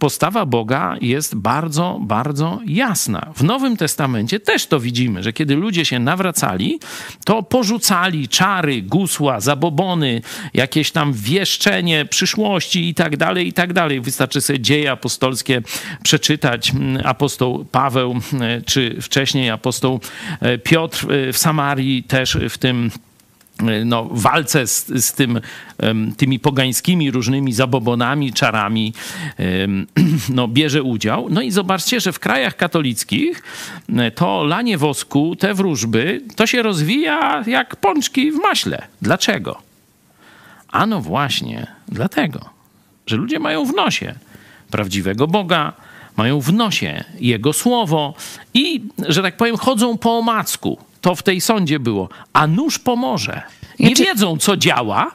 postawa 0.00 0.46
Boga 0.46 0.96
jest 1.00 1.34
bardzo, 1.34 1.98
bardzo 2.02 2.60
jasna. 2.66 3.32
W 3.36 3.44
Nowym 3.44 3.76
Testamencie 3.76 4.40
też 4.40 4.66
to 4.66 4.80
widzimy, 4.80 5.22
że 5.22 5.32
kiedy 5.32 5.56
ludzie 5.56 5.84
się 5.84 5.98
nawracali, 5.98 6.80
to 7.24 7.42
porzucali 7.42 8.28
czary, 8.28 8.82
gusła, 8.82 9.40
zabobony, 9.40 10.22
jakieś 10.54 10.90
tam 10.90 11.12
wieszczenie 11.12 12.04
przyszłości 12.04 12.88
i 12.88 12.94
tak 12.94 13.16
dalej, 13.16 13.48
i 13.48 13.52
tak 13.52 13.72
dalej. 13.72 14.00
Wystarczy 14.00 14.40
sobie 14.40 14.60
dzieje 14.60 14.92
apostolskie 14.92 15.62
przeczytać. 16.02 16.72
Apostoł 17.04 17.64
Paweł, 17.64 18.16
czy 18.66 19.02
wcześniej 19.02 19.50
apostoł 19.50 20.00
Piotr 20.64 21.06
w 21.32 21.38
Samarii 21.38 22.02
też 22.02 22.38
w 22.50 22.58
tym 22.58 22.90
no, 23.84 24.08
walce 24.10 24.66
z, 24.66 24.86
z 24.86 25.12
tym, 25.12 25.40
tymi 26.16 26.38
pogańskimi 26.38 27.10
różnymi 27.10 27.52
zabobonami, 27.52 28.32
czarami 28.32 28.92
no, 30.28 30.48
bierze 30.48 30.82
udział. 30.82 31.26
No 31.30 31.42
i 31.42 31.50
zobaczcie, 31.50 32.00
że 32.00 32.12
w 32.12 32.18
krajach 32.18 32.56
katolickich 32.56 33.42
e, 33.96 34.10
to 34.10 34.44
lanie 34.44 34.78
wosku, 34.78 35.36
te 35.36 35.54
wróżby, 35.54 36.22
to 36.36 36.46
się 36.46 36.62
rozwija 36.62 37.44
jak 37.46 37.76
pączki 37.76 38.32
w 38.32 38.36
maśle. 38.36 38.86
Dlaczego? 39.02 39.58
Ano 40.68 41.00
właśnie 41.00 41.66
dlatego, 41.88 42.40
że 43.06 43.16
ludzie 43.16 43.38
mają 43.38 43.64
w 43.64 43.74
nosie 43.74 44.14
prawdziwego 44.70 45.26
Boga, 45.26 45.72
mają 46.16 46.40
w 46.40 46.52
nosie 46.52 47.04
Jego 47.20 47.52
słowo 47.52 48.14
i, 48.54 48.82
że 49.08 49.22
tak 49.22 49.36
powiem, 49.36 49.56
chodzą 49.56 49.98
po 49.98 50.18
omacku 50.18 50.78
to 51.08 51.14
w 51.14 51.22
tej 51.22 51.40
sądzie 51.40 51.78
było. 51.78 52.08
A 52.32 52.46
nóż 52.46 52.78
pomoże. 52.78 53.42
Nie 53.78 53.96
czy... 53.96 54.04
wiedzą, 54.04 54.38
co 54.38 54.56
działa, 54.56 55.10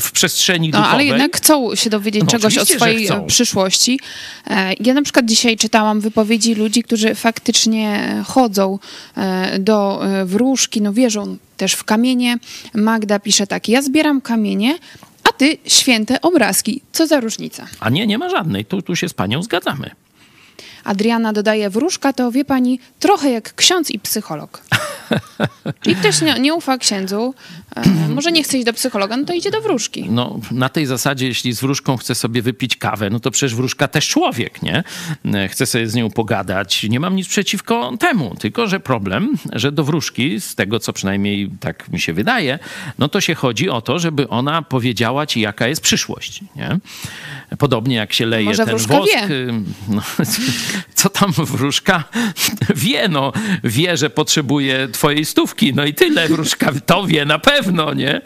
w 0.00 0.12
przestrzeni 0.12 0.70
duchowej. 0.70 0.88
No, 0.88 0.94
ale 0.94 1.04
jednak 1.04 1.36
chcą 1.36 1.74
się 1.74 1.90
dowiedzieć 1.90 2.22
no, 2.22 2.28
czegoś 2.28 2.58
o 2.58 2.64
swojej 2.64 3.08
przyszłości. 3.26 4.00
E, 4.46 4.74
ja 4.80 4.94
na 4.94 5.02
przykład 5.02 5.26
dzisiaj 5.26 5.56
czytałam 5.56 6.00
wypowiedzi 6.00 6.54
ludzi, 6.54 6.82
którzy 6.82 7.14
faktycznie 7.14 8.14
chodzą 8.26 8.78
e, 9.16 9.58
do 9.58 10.06
e, 10.06 10.24
wróżki, 10.24 10.82
no 10.82 10.92
wierzą 10.92 11.36
też 11.56 11.72
w 11.72 11.84
kamienie. 11.84 12.36
Magda 12.74 13.18
pisze 13.18 13.46
tak, 13.46 13.68
ja 13.68 13.82
zbieram 13.82 14.20
kamienie, 14.20 14.78
a 15.24 15.32
ty 15.32 15.58
święte 15.66 16.20
obrazki. 16.20 16.80
Co 16.92 17.06
za 17.06 17.20
różnica? 17.20 17.66
A 17.80 17.90
nie, 17.90 18.06
nie 18.06 18.18
ma 18.18 18.28
żadnej. 18.28 18.64
Tu, 18.64 18.82
tu 18.82 18.96
się 18.96 19.08
z 19.08 19.14
panią 19.14 19.42
zgadzamy. 19.42 19.90
Adriana 20.84 21.32
dodaje, 21.32 21.70
wróżka 21.70 22.12
to, 22.12 22.32
wie 22.32 22.44
pani, 22.44 22.80
trochę 23.00 23.30
jak 23.30 23.54
ksiądz 23.54 23.90
i 23.90 23.98
psycholog. 23.98 24.62
Czyli 25.80 25.96
ktoś 25.96 26.20
nie, 26.22 26.40
nie 26.40 26.54
ufa 26.54 26.78
księdzu, 26.78 27.34
e, 27.76 28.08
może 28.08 28.32
nie 28.32 28.42
chce 28.42 28.56
iść 28.56 28.66
do 28.66 28.72
psychologa, 28.72 29.16
no 29.16 29.24
to 29.24 29.32
idzie 29.32 29.50
do 29.50 29.60
wróżki. 29.60 30.06
No, 30.10 30.40
na 30.50 30.68
tej 30.68 30.86
zasadzie, 30.86 31.26
jeśli 31.26 31.52
z 31.52 31.60
wróżką 31.60 31.96
chce 31.96 32.14
sobie 32.14 32.42
wypić 32.42 32.76
kawę, 32.76 33.10
no 33.10 33.20
to 33.20 33.30
przecież 33.30 33.54
wróżka 33.54 33.88
też 33.88 34.08
człowiek, 34.08 34.62
nie? 34.62 34.84
E, 35.34 35.48
chce 35.48 35.66
sobie 35.66 35.88
z 35.88 35.94
nią 35.94 36.10
pogadać. 36.10 36.82
Nie 36.84 37.00
mam 37.00 37.16
nic 37.16 37.28
przeciwko 37.28 37.96
temu, 37.98 38.36
tylko 38.38 38.66
że 38.66 38.80
problem, 38.80 39.34
że 39.52 39.72
do 39.72 39.84
wróżki, 39.84 40.40
z 40.40 40.54
tego 40.54 40.78
co 40.78 40.92
przynajmniej 40.92 41.50
tak 41.60 41.88
mi 41.88 42.00
się 42.00 42.12
wydaje, 42.12 42.58
no 42.98 43.08
to 43.08 43.20
się 43.20 43.34
chodzi 43.34 43.70
o 43.70 43.80
to, 43.80 43.98
żeby 43.98 44.28
ona 44.28 44.62
powiedziała 44.62 45.26
ci, 45.26 45.40
jaka 45.40 45.68
jest 45.68 45.80
przyszłość, 45.80 46.40
nie? 46.56 46.78
Podobnie 47.58 47.96
jak 47.96 48.12
się 48.12 48.26
leje 48.26 48.44
Może 48.44 48.66
ten 48.66 48.76
wosk. 48.76 49.10
Wie. 49.10 49.28
No, 49.88 50.02
co 50.94 51.08
tam 51.08 51.32
wróżka 51.32 52.04
wie, 52.74 53.08
no. 53.08 53.32
Wie, 53.64 53.96
że 53.96 54.10
potrzebuje 54.10 54.88
twojej 54.88 55.24
stówki, 55.24 55.74
no 55.74 55.84
i 55.84 55.94
tyle. 55.94 56.28
Wróżka 56.28 56.72
to 56.86 57.06
wie 57.06 57.24
na 57.24 57.38
pewno, 57.38 57.94
nie? 57.94 58.20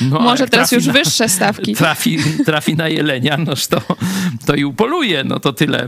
No, 0.00 0.20
Może 0.20 0.48
teraz 0.48 0.72
już 0.72 0.86
na, 0.86 0.92
wyższe 0.92 1.28
stawki. 1.28 1.74
Trafi, 1.84 2.18
trafi 2.44 2.74
na 2.74 2.88
jelenia, 2.88 3.36
noż 3.36 3.66
to, 3.66 3.80
to 4.46 4.54
i 4.54 4.64
upoluje. 4.64 5.24
No 5.24 5.40
to 5.40 5.52
tyle, 5.52 5.86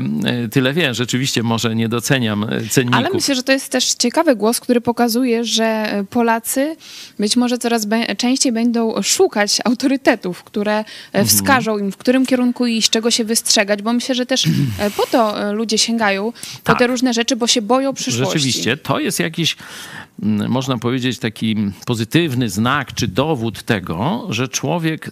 tyle 0.50 0.72
wiem. 0.72 0.94
Rzeczywiście 0.94 1.42
może 1.42 1.74
nie 1.74 1.88
doceniam 1.88 2.46
cenników. 2.70 2.98
Ale 2.98 3.10
myślę, 3.10 3.34
że 3.34 3.42
to 3.42 3.52
jest 3.52 3.72
też 3.72 3.94
ciekawy 3.94 4.36
głos, 4.36 4.60
który 4.60 4.80
pokazuje, 4.80 5.44
że 5.44 5.92
Polacy 6.10 6.76
być 7.18 7.36
może 7.36 7.58
coraz 7.58 7.86
częściej 8.16 8.52
będą 8.52 9.02
szukać 9.02 9.58
autorytetów, 9.64 10.44
które 10.44 10.78
mhm. 10.78 11.26
wskażą 11.26 11.78
im, 11.78 11.92
w 11.92 11.96
którym 11.96 12.26
kierunku 12.26 12.66
iść, 12.76 12.90
czego 12.90 13.10
się 13.10 13.24
wystrzegać, 13.24 13.82
bo 13.82 13.92
myślę, 13.92 14.14
że 14.14 14.26
też 14.26 14.46
e, 14.78 14.90
po 14.90 15.06
to 15.06 15.48
e, 15.48 15.52
ludzie 15.52 15.78
sięgają 15.78 16.32
tak. 16.32 16.76
po 16.76 16.78
te 16.78 16.86
różne 16.86 17.14
rzeczy, 17.14 17.36
bo 17.36 17.46
się 17.46 17.62
boją 17.62 17.94
przyszłości. 17.94 18.38
Rzeczywiście, 18.38 18.76
to 18.76 19.00
jest 19.00 19.20
jakiś 19.20 19.56
mm, 20.22 20.50
można 20.50 20.78
powiedzieć, 20.78 21.18
taki 21.18 21.56
pozytywny 21.86 22.50
znak 22.50 22.94
czy 22.94 23.08
dowód 23.08 23.62
tego, 23.62 24.26
że 24.30 24.48
człowiek, 24.48 25.10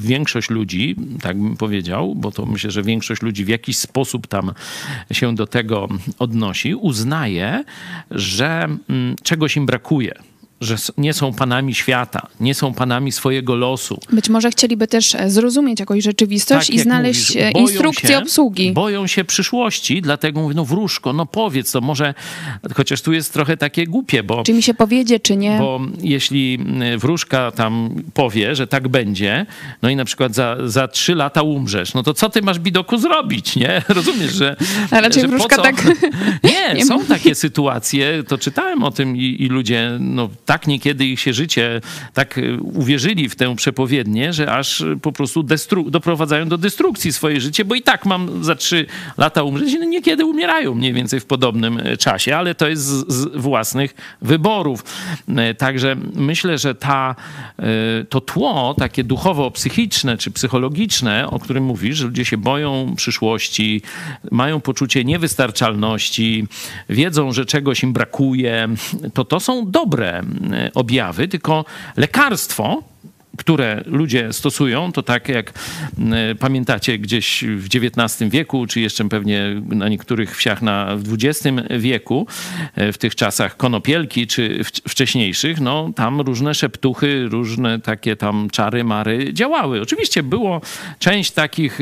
większość 0.00 0.50
ludzi, 0.50 0.96
tak 1.22 1.36
bym 1.36 1.56
powiedział, 1.56 2.14
bo 2.14 2.30
to 2.32 2.46
myślę, 2.46 2.70
że 2.70 2.82
większość 2.82 3.22
ludzi 3.22 3.44
w 3.44 3.48
jakiś 3.48 3.78
sposób 3.78 4.26
tam 4.26 4.52
się 5.10 5.34
do 5.34 5.46
tego 5.46 5.88
odnosi, 6.18 6.74
uznaje, 6.74 7.64
że 8.10 8.68
mm, 8.88 9.16
czegoś 9.22 9.56
im 9.56 9.66
brakuje 9.66 10.14
że 10.60 10.76
nie 10.98 11.12
są 11.12 11.32
panami 11.32 11.74
świata, 11.74 12.26
nie 12.40 12.54
są 12.54 12.74
panami 12.74 13.12
swojego 13.12 13.54
losu. 13.54 14.00
Być 14.12 14.28
może 14.28 14.50
chcieliby 14.50 14.86
też 14.86 15.14
e, 15.14 15.30
zrozumieć 15.30 15.80
jakąś 15.80 16.04
rzeczywistość 16.04 16.66
tak, 16.66 16.76
i 16.76 16.78
znaleźć 16.78 17.34
mówisz, 17.34 17.42
e, 17.42 17.50
instrukcję 17.50 18.08
się, 18.08 18.18
obsługi. 18.18 18.72
Boją 18.72 19.06
się 19.06 19.24
przyszłości, 19.24 20.02
dlatego 20.02 20.40
mówią, 20.40 20.56
no 20.56 20.64
wróżko, 20.64 21.12
no 21.12 21.26
powiedz, 21.26 21.72
to 21.72 21.80
może, 21.80 22.14
chociaż 22.74 23.02
tu 23.02 23.12
jest 23.12 23.32
trochę 23.32 23.56
takie 23.56 23.86
głupie, 23.86 24.22
bo... 24.22 24.42
Czy 24.42 24.52
mi 24.52 24.62
się 24.62 24.74
powiedzie, 24.74 25.20
czy 25.20 25.36
nie? 25.36 25.58
Bo 25.58 25.80
jeśli 26.02 26.58
wróżka 26.98 27.50
tam 27.50 27.90
powie, 28.14 28.54
że 28.54 28.66
tak 28.66 28.88
będzie, 28.88 29.46
no 29.82 29.88
i 29.90 29.96
na 29.96 30.04
przykład 30.04 30.34
za, 30.34 30.56
za 30.64 30.88
trzy 30.88 31.14
lata 31.14 31.42
umrzesz, 31.42 31.94
no 31.94 32.02
to 32.02 32.14
co 32.14 32.30
ty 32.30 32.42
masz, 32.42 32.58
Bidoku, 32.58 32.98
zrobić, 32.98 33.56
nie? 33.56 33.82
Rozumiesz, 33.88 34.34
że... 34.34 34.56
A 34.90 35.00
raczej 35.00 35.22
że 35.22 35.28
wróżka 35.28 35.62
tak... 35.62 35.84
Nie, 36.44 36.74
nie, 36.74 36.86
są 36.86 37.04
takie 37.04 37.34
sytuacje, 37.34 38.22
to 38.28 38.38
czytałem 38.38 38.82
o 38.82 38.90
tym 38.90 39.16
i, 39.16 39.36
i 39.42 39.48
ludzie, 39.48 39.90
no 40.00 40.28
tak 40.46 40.66
niekiedy 40.66 41.06
ich 41.06 41.20
się 41.20 41.32
życie, 41.32 41.80
tak 42.14 42.38
e, 42.38 42.60
uwierzyli 42.60 43.28
w 43.28 43.36
tę 43.36 43.56
przepowiednię, 43.56 44.32
że 44.32 44.52
aż 44.52 44.84
po 45.02 45.12
prostu 45.12 45.42
destru- 45.42 45.90
doprowadzają 45.90 46.48
do 46.48 46.58
destrukcji 46.58 47.12
swoje 47.12 47.40
życie, 47.40 47.64
bo 47.64 47.74
i 47.74 47.82
tak 47.82 48.06
mam 48.06 48.44
za 48.44 48.54
trzy 48.54 48.86
lata 49.18 49.42
umrzeć. 49.42 49.76
No 49.78 49.84
niekiedy 49.84 50.24
umierają 50.24 50.74
mniej 50.74 50.92
więcej 50.92 51.20
w 51.20 51.26
podobnym 51.26 51.78
e, 51.78 51.96
czasie, 51.96 52.36
ale 52.36 52.54
to 52.54 52.68
jest 52.68 52.82
z, 52.82 53.12
z 53.12 53.36
własnych 53.36 53.94
wyborów. 54.22 54.84
Także 55.58 55.96
myślę, 56.14 56.58
że 56.58 56.74
ta, 56.74 57.14
to 58.08 58.20
tło 58.20 58.74
takie 58.78 59.04
duchowo-psychiczne 59.04 60.18
czy 60.18 60.30
psychologiczne, 60.30 61.30
o 61.30 61.38
którym 61.38 61.64
mówisz, 61.64 61.96
że 61.96 62.04
ludzie 62.04 62.24
się 62.24 62.36
boją 62.36 62.94
przyszłości, 62.96 63.82
mają 64.30 64.60
poczucie 64.60 65.04
niewystarczalności, 65.04 66.46
wiedzą, 66.88 67.32
że 67.32 67.44
czegoś 67.44 67.82
im 67.82 67.92
brakuje, 67.92 68.68
to 69.14 69.24
to 69.24 69.40
są 69.40 69.70
dobre 69.70 70.22
objawy, 70.74 71.28
tylko 71.28 71.64
lekarstwo 71.96 72.82
które 73.38 73.82
ludzie 73.86 74.32
stosują, 74.32 74.92
to 74.92 75.02
tak 75.02 75.28
jak 75.28 75.52
pamiętacie 76.38 76.98
gdzieś 76.98 77.44
w 77.44 77.66
XIX 77.66 78.30
wieku, 78.30 78.66
czy 78.66 78.80
jeszcze 78.80 79.08
pewnie 79.08 79.62
na 79.68 79.88
niektórych 79.88 80.36
wsiach 80.36 80.62
na, 80.62 80.96
w 80.96 81.16
XX 81.22 81.56
wieku, 81.78 82.26
e, 82.74 82.92
w 82.92 82.98
tych 82.98 83.14
czasach 83.14 83.56
konopielki, 83.56 84.26
czy 84.26 84.64
wcześniejszych, 84.88 85.60
no 85.60 85.90
tam 85.94 86.20
różne 86.20 86.54
szeptuchy, 86.54 87.28
różne 87.28 87.80
takie 87.80 88.16
tam 88.16 88.48
czary, 88.50 88.84
mary 88.84 89.32
działały. 89.32 89.80
Oczywiście 89.80 90.22
było 90.22 90.60
część 90.98 91.30
takich 91.30 91.78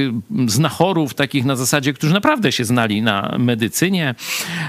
znachorów, 0.46 1.14
takich 1.14 1.44
na 1.44 1.56
zasadzie, 1.56 1.92
którzy 1.92 2.14
naprawdę 2.14 2.52
się 2.52 2.64
znali 2.64 3.02
na 3.02 3.36
medycynie, 3.38 4.14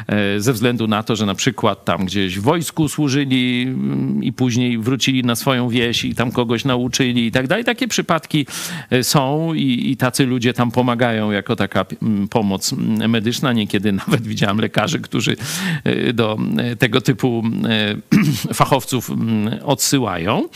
e, 0.07 0.39
ze 0.39 0.53
względu 0.53 0.87
na 0.87 1.03
to, 1.03 1.15
że 1.15 1.25
na 1.25 1.35
przykład 1.35 1.85
tam 1.85 2.05
gdzieś 2.05 2.39
w 2.39 2.41
wojsku 2.41 2.89
służyli 2.89 3.75
i 4.21 4.33
później 4.33 4.77
wrócili 4.77 5.23
na 5.23 5.35
swoją 5.35 5.69
wieś 5.69 6.05
i 6.05 6.15
tam 6.15 6.31
kogoś 6.31 6.65
na 6.65 6.74
nauczyli 6.75 7.25
i 7.25 7.31
tak 7.31 7.47
dalej. 7.47 7.65
Takie 7.65 7.87
przypadki 7.87 8.45
e, 8.89 9.03
są 9.03 9.53
i, 9.53 9.91
i 9.91 9.97
tacy 9.97 10.25
ludzie 10.25 10.53
tam 10.53 10.71
pomagają 10.71 11.31
jako 11.31 11.55
taka 11.55 11.85
pomoc 12.29 12.73
medyczna. 13.07 13.53
Niekiedy 13.53 13.91
nawet 14.07 14.27
widziałem 14.27 14.59
lekarzy, 14.59 14.99
którzy 14.99 15.37
e, 15.83 16.13
do 16.13 16.37
e, 16.57 16.75
tego 16.75 17.01
typu 17.01 17.43
fachowców 18.53 19.11
odsyłają. 19.63 20.49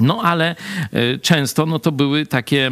No 0.00 0.22
ale 0.22 0.56
e, 0.92 1.18
często 1.18 1.66
no, 1.66 1.78
to 1.78 1.92
były 1.92 2.26
takie, 2.26 2.66
e, 2.66 2.70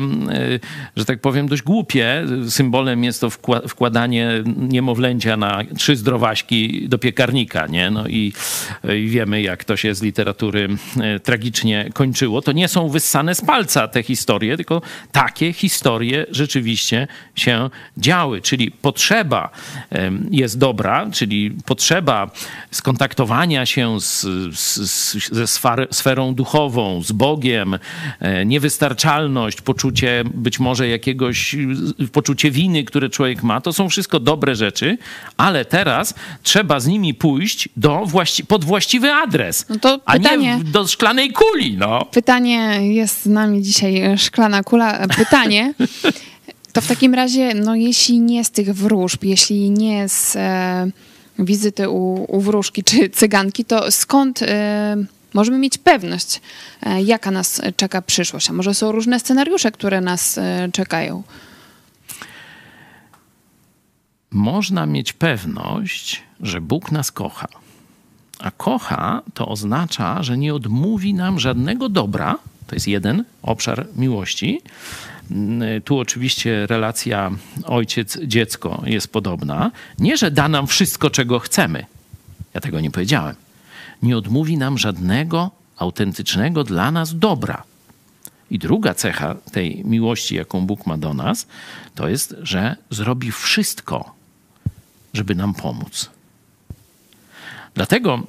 że 0.97 1.05
tak 1.05 1.21
powiem, 1.21 1.49
dość 1.49 1.63
głupie. 1.63 2.25
Symbolem 2.49 3.05
jest 3.05 3.21
to 3.21 3.31
wkładanie 3.69 4.31
niemowlęcia 4.57 5.37
na 5.37 5.63
trzy 5.77 5.97
zdrowaśki 5.97 6.89
do 6.89 6.99
piekarnika, 6.99 7.67
nie? 7.67 7.91
No 7.91 8.09
i, 8.09 8.33
e, 8.85 8.97
wiemy, 8.97 9.43
jak 9.43 9.65
to 9.65 9.77
się 9.77 9.95
z 9.95 10.03
literatury 10.03 10.69
tragicznie 11.23 11.91
kończyło. 11.95 12.43
To 12.43 12.53
nie 12.53 12.69
są 12.69 12.89
wyssane 12.89 13.35
z 13.35 13.41
palca 13.41 13.89
te 13.89 14.03
historie, 14.03 14.57
tylko 14.57 14.83
takie 15.13 15.53
historie 15.53 16.27
rzeczywiście 16.31 17.09
się 17.35 17.71
działy. 17.97 18.41
Czyli 18.41 18.71
potrzeba 18.71 19.51
jest 20.31 20.59
dobra, 20.59 21.07
czyli 21.13 21.51
potrzeba 21.67 22.31
skontaktowania 22.71 23.67
się 23.67 24.01
z, 24.01 24.21
z, 24.59 24.91
z, 24.91 25.29
ze 25.33 25.47
sferą 25.91 26.35
duchową, 26.35 27.03
z 27.09 27.13
Bogiem, 27.13 27.79
e, 28.21 28.47
niewystarczalność, 28.47 29.61
poczucie 29.61 30.25
być 30.35 30.59
może 30.61 30.89
jakiegoś, 30.89 31.57
poczucie 32.13 32.51
winy, 32.51 32.85
które 32.85 33.09
człowiek 33.09 33.43
ma, 33.43 33.61
to 33.61 33.73
są 33.73 33.89
wszystko 33.89 34.21
dobre 34.21 34.55
rzeczy, 34.55 34.99
ale 35.37 35.65
teraz 35.65 36.15
trzeba 36.43 36.81
z 36.81 36.87
nimi 36.87 37.15
pójść 37.15 37.69
do 37.77 38.03
właści- 38.07 38.45
pod 38.47 38.65
właściwy 38.65 39.13
adres, 39.13 39.67
No 39.83 40.01
a 40.05 40.13
pytanie- 40.13 40.57
nie 40.59 40.65
do 40.65 40.87
szklanej 40.87 41.33
kuli, 41.33 41.77
no. 41.77 42.05
Pytanie, 42.05 42.79
jest 42.95 43.23
z 43.23 43.27
nami 43.27 43.63
dzisiaj 43.63 44.01
e, 44.01 44.19
szklana 44.19 44.63
kula. 44.63 44.99
E, 44.99 45.09
Pytanie, 45.09 45.75
to 46.73 46.81
w 46.81 46.87
takim 46.87 47.15
razie, 47.15 47.55
no 47.55 47.75
jeśli 47.75 48.21
nie 48.21 48.45
z 48.45 48.51
tych 48.51 48.75
wróżb, 48.75 49.25
jeśli 49.25 49.71
nie 49.71 50.09
z 50.09 50.37
e, 50.37 50.91
wizyty 51.39 51.89
u, 51.89 52.27
u 52.37 52.41
wróżki 52.41 52.85
czy 52.85 53.11
cyganki, 53.11 53.65
to 53.65 53.91
skąd 53.93 54.43
e, 54.43 54.97
możemy 55.35 55.59
mieć 55.59 55.79
pewność, 55.79 56.41
e, 56.83 57.03
jaka 57.03 57.31
nas 57.31 57.61
czeka 57.77 58.03
przyszłość? 58.03 58.51
A 58.51 58.53
może 58.53 58.75
są 58.75 58.93
różne 58.93 59.21
scenariusze, 59.21 59.73
które 59.73 60.01
nas 60.01 60.39
e, 60.39 60.69
czekają? 60.73 61.23
można 64.31 64.87
mieć 64.87 65.13
pewność, 65.13 66.23
że 66.41 66.61
Bóg 66.61 66.93
nas 66.93 67.13
kocha. 67.13 67.49
A 68.39 68.51
kocha 68.51 69.23
to 69.35 69.49
oznacza, 69.49 70.23
że 70.23 70.39
nie 70.39 70.55
odmówi 70.55 71.15
nam 71.15 71.41
żadnego 71.41 71.89
dobra. 71.89 72.39
To 72.67 72.77
jest 72.77 72.89
jeden 72.89 73.25
obszar 73.43 73.87
miłości. 73.97 74.61
Mm, 75.31 75.83
Tu 75.83 75.99
oczywiście 75.99 76.67
relacja 76.67 77.31
ojciec-dziecko 77.65 78.83
jest 78.87 79.13
podobna. 79.13 79.71
Nie, 79.99 80.17
że 80.17 80.31
da 80.31 80.49
nam 80.49 80.67
wszystko, 80.67 81.11
czego 81.11 81.39
chcemy. 81.39 81.87
Ja 82.55 82.61
tego 82.61 82.81
nie 82.81 82.91
powiedziałem. 82.91 83.35
Nie 84.03 84.17
odmówi 84.17 84.57
nam 84.57 84.79
żadnego 84.79 85.51
autentycznego 85.77 86.65
dla 86.65 86.91
nas 86.91 87.19
dobra. 87.19 87.63
I 88.51 88.59
druga 88.59 88.95
cecha 88.95 89.35
tej 89.53 89.85
miłości, 89.85 90.35
jaką 90.35 90.67
Bóg 90.67 90.87
ma 90.87 90.99
do 90.99 91.15
nas, 91.15 91.47
to 91.95 92.09
jest, 92.09 92.37
że 92.43 92.77
zrobi 92.91 93.33
wszystko, 93.33 94.15
żeby 95.15 95.35
nam 95.35 95.55
pomóc. 95.55 96.11
Dlatego 97.75 98.23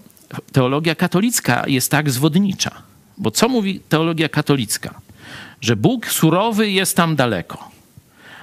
teologia 0.51 0.95
katolicka 0.95 1.63
jest 1.67 1.91
tak 1.91 2.09
zwodnicza. 2.09 2.71
Bo 3.17 3.31
co 3.31 3.49
mówi 3.49 3.79
teologia 3.79 4.29
katolicka? 4.29 5.01
Że 5.61 5.75
Bóg 5.75 6.07
surowy 6.07 6.71
jest 6.71 6.95
tam 6.95 7.15
daleko. 7.15 7.71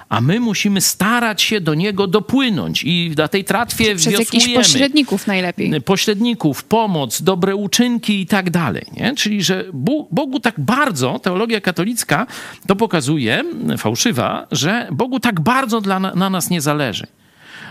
A 0.09 0.21
my 0.21 0.39
musimy 0.39 0.81
starać 0.81 1.41
się 1.41 1.61
do 1.61 1.73
niego 1.73 2.07
dopłynąć 2.07 2.83
i 2.83 3.13
na 3.17 3.27
tej 3.27 3.43
tratwie 3.43 3.95
Przez 3.95 4.13
jakichś 4.13 4.53
pośredników 4.53 5.27
najlepiej. 5.27 5.81
pośredników, 5.81 6.63
pomoc, 6.63 7.21
dobre 7.21 7.55
uczynki 7.55 8.21
i 8.21 8.25
tak 8.25 8.49
dalej. 8.49 8.85
Nie? 8.93 9.15
Czyli, 9.15 9.43
że 9.43 9.65
Bogu 10.11 10.39
tak 10.39 10.59
bardzo, 10.59 11.19
teologia 11.19 11.61
katolicka 11.61 12.27
to 12.67 12.75
pokazuje, 12.75 13.43
fałszywa, 13.77 14.47
że 14.51 14.87
Bogu 14.91 15.19
tak 15.19 15.39
bardzo 15.39 15.81
dla, 15.81 15.99
na 15.99 16.29
nas 16.29 16.49
nie 16.49 16.61
zależy. 16.61 17.07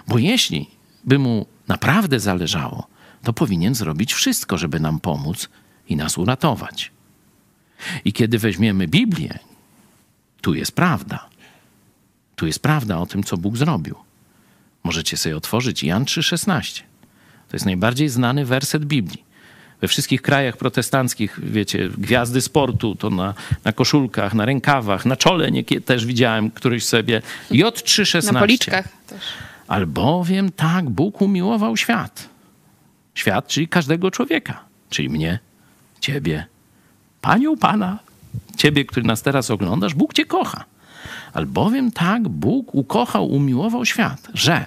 Bo 0.08 0.18
jeśli 0.18 0.66
by 1.04 1.18
mu 1.18 1.46
naprawdę 1.68 2.20
zależało, 2.20 2.86
to 3.22 3.32
powinien 3.32 3.74
zrobić 3.74 4.14
wszystko, 4.14 4.58
żeby 4.58 4.80
nam 4.80 5.00
pomóc 5.00 5.48
i 5.88 5.96
nas 5.96 6.18
uratować. 6.18 6.90
I 8.04 8.12
kiedy 8.12 8.38
weźmiemy 8.38 8.88
Biblię, 8.88 9.38
tu 10.40 10.54
jest 10.54 10.72
prawda. 10.72 11.28
Tu 12.36 12.46
jest 12.46 12.62
prawda 12.62 12.98
o 12.98 13.06
tym, 13.06 13.24
co 13.24 13.36
Bóg 13.36 13.56
zrobił. 13.56 13.94
Możecie 14.84 15.16
sobie 15.16 15.36
otworzyć 15.36 15.82
Jan 15.82 16.04
3,16. 16.04 16.82
To 17.48 17.56
jest 17.56 17.66
najbardziej 17.66 18.08
znany 18.08 18.44
werset 18.44 18.84
Biblii. 18.84 19.26
We 19.80 19.88
wszystkich 19.88 20.22
krajach 20.22 20.56
protestanckich, 20.56 21.40
wiecie, 21.42 21.88
gwiazdy 21.98 22.40
sportu 22.40 22.94
to 22.94 23.10
na, 23.10 23.34
na 23.64 23.72
koszulkach, 23.72 24.34
na 24.34 24.44
rękawach, 24.44 25.06
na 25.06 25.16
czole 25.16 25.50
też 25.84 26.06
widziałem 26.06 26.50
któryś 26.50 26.84
sobie. 26.84 27.22
J3,16. 27.50 28.32
Na 28.32 28.40
policzkach 28.40 28.88
też. 29.06 29.20
Albowiem 29.68 30.52
tak 30.52 30.90
Bóg 30.90 31.22
umiłował 31.22 31.76
świat. 31.76 32.28
Świat, 33.14 33.48
czyli 33.48 33.68
każdego 33.68 34.10
człowieka, 34.10 34.64
czyli 34.90 35.08
mnie, 35.08 35.38
ciebie, 36.00 36.46
panią 37.20 37.56
pana, 37.56 37.98
ciebie, 38.56 38.84
który 38.84 39.06
nas 39.06 39.22
teraz 39.22 39.50
oglądasz, 39.50 39.94
Bóg 39.94 40.14
cię 40.14 40.24
kocha. 40.24 40.64
Albowiem 41.32 41.92
tak 41.92 42.28
Bóg 42.28 42.74
ukochał, 42.74 43.26
umiłował 43.28 43.84
świat, 43.84 44.28
że 44.34 44.66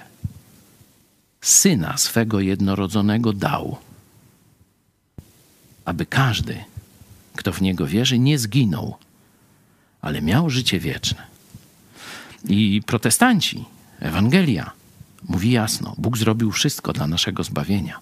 syna 1.40 1.96
swego 1.96 2.40
jednorodzonego 2.40 3.32
dał, 3.32 3.76
aby 5.84 6.06
każdy, 6.06 6.64
kto 7.36 7.52
w 7.52 7.62
niego 7.62 7.86
wierzy, 7.86 8.18
nie 8.18 8.38
zginął, 8.38 8.96
ale 10.02 10.22
miał 10.22 10.50
życie 10.50 10.80
wieczne. 10.80 11.22
I 12.48 12.82
protestanci, 12.86 13.64
Ewangelia 14.00 14.70
mówi 15.28 15.50
jasno: 15.50 15.94
Bóg 15.98 16.18
zrobił 16.18 16.52
wszystko 16.52 16.92
dla 16.92 17.06
naszego 17.06 17.44
zbawienia. 17.44 17.98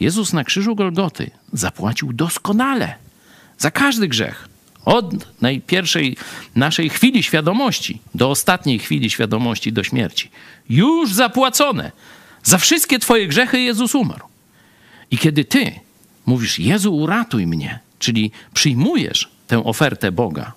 Jezus 0.00 0.32
na 0.32 0.44
krzyżu 0.44 0.76
Golgoty 0.76 1.30
zapłacił 1.52 2.12
doskonale 2.12 2.94
za 3.58 3.70
każdy 3.70 4.08
grzech. 4.08 4.48
Od 4.86 5.40
najpierwszej 5.40 6.16
naszej 6.54 6.90
chwili 6.90 7.22
świadomości 7.22 7.98
do 8.14 8.30
ostatniej 8.30 8.78
chwili 8.78 9.10
świadomości 9.10 9.72
do 9.72 9.84
śmierci. 9.84 10.30
Już 10.68 11.12
zapłacone. 11.12 11.92
Za 12.42 12.58
wszystkie 12.58 12.98
Twoje 12.98 13.26
grzechy 13.26 13.60
Jezus 13.60 13.94
umarł. 13.94 14.26
I 15.10 15.18
kiedy 15.18 15.44
Ty 15.44 15.72
mówisz: 16.26 16.58
Jezu, 16.58 16.96
uratuj 16.96 17.46
mnie, 17.46 17.78
czyli 17.98 18.30
przyjmujesz 18.54 19.28
tę 19.46 19.64
ofertę 19.64 20.12
Boga, 20.12 20.52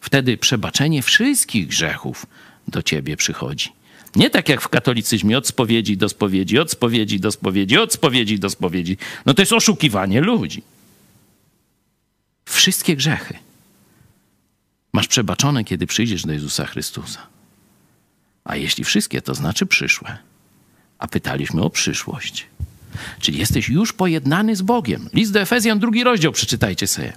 wtedy 0.00 0.36
przebaczenie 0.36 1.02
wszystkich 1.02 1.66
grzechów 1.66 2.26
do 2.68 2.82
Ciebie 2.82 3.16
przychodzi. 3.16 3.72
Nie 4.16 4.30
tak 4.30 4.48
jak 4.48 4.60
w 4.60 4.68
katolicyzmie, 4.68 5.38
od 5.38 5.46
spowiedzi 5.46 5.96
do 5.96 6.08
spowiedzi, 6.08 6.58
od 6.58 6.70
spowiedzi 6.70 7.20
do 7.20 7.32
spowiedzi, 7.32 7.78
od 7.78 7.92
spowiedzi 7.92 8.38
do 8.38 8.50
spowiedzi. 8.50 8.96
No 9.26 9.34
to 9.34 9.42
jest 9.42 9.52
oszukiwanie 9.52 10.20
ludzi. 10.20 10.62
Wszystkie 12.44 12.96
grzechy 12.96 13.47
masz 14.98 15.08
przebaczone, 15.08 15.64
kiedy 15.64 15.86
przyjdziesz 15.86 16.22
do 16.22 16.32
Jezusa 16.32 16.66
Chrystusa. 16.66 17.26
A 18.44 18.56
jeśli 18.56 18.84
wszystkie, 18.84 19.22
to 19.22 19.34
znaczy 19.34 19.66
przyszłe. 19.66 20.18
A 20.98 21.06
pytaliśmy 21.08 21.62
o 21.62 21.70
przyszłość. 21.70 22.46
Czyli 23.20 23.38
jesteś 23.38 23.68
już 23.68 23.92
pojednany 23.92 24.56
z 24.56 24.62
Bogiem. 24.62 25.08
List 25.12 25.32
do 25.32 25.40
Efezjan, 25.40 25.78
drugi 25.78 26.04
rozdział, 26.04 26.32
przeczytajcie 26.32 26.86
sobie. 26.86 27.12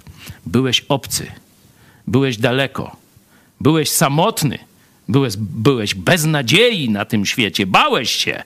Byłeś 0.46 0.80
obcy, 0.80 1.26
byłeś 2.06 2.36
daleko, 2.36 2.96
byłeś 3.60 3.90
samotny, 3.90 4.58
byłeś, 5.08 5.36
byłeś 5.36 5.94
bez 5.94 6.24
nadziei 6.24 6.90
na 6.90 7.04
tym 7.04 7.26
świecie, 7.26 7.66
bałeś 7.66 8.10
się. 8.10 8.42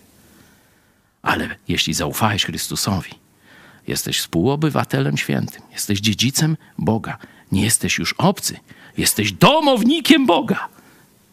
Ale 1.22 1.56
jeśli 1.68 1.94
zaufałeś 1.94 2.44
Chrystusowi, 2.44 3.10
jesteś 3.88 4.18
współobywatelem 4.18 5.16
świętym, 5.16 5.62
jesteś 5.72 6.00
dziedzicem 6.00 6.56
Boga, 6.78 7.18
nie 7.52 7.64
jesteś 7.64 7.98
już 7.98 8.12
obcy, 8.12 8.56
jesteś 8.96 9.32
domownikiem 9.32 10.26
Boga. 10.26 10.68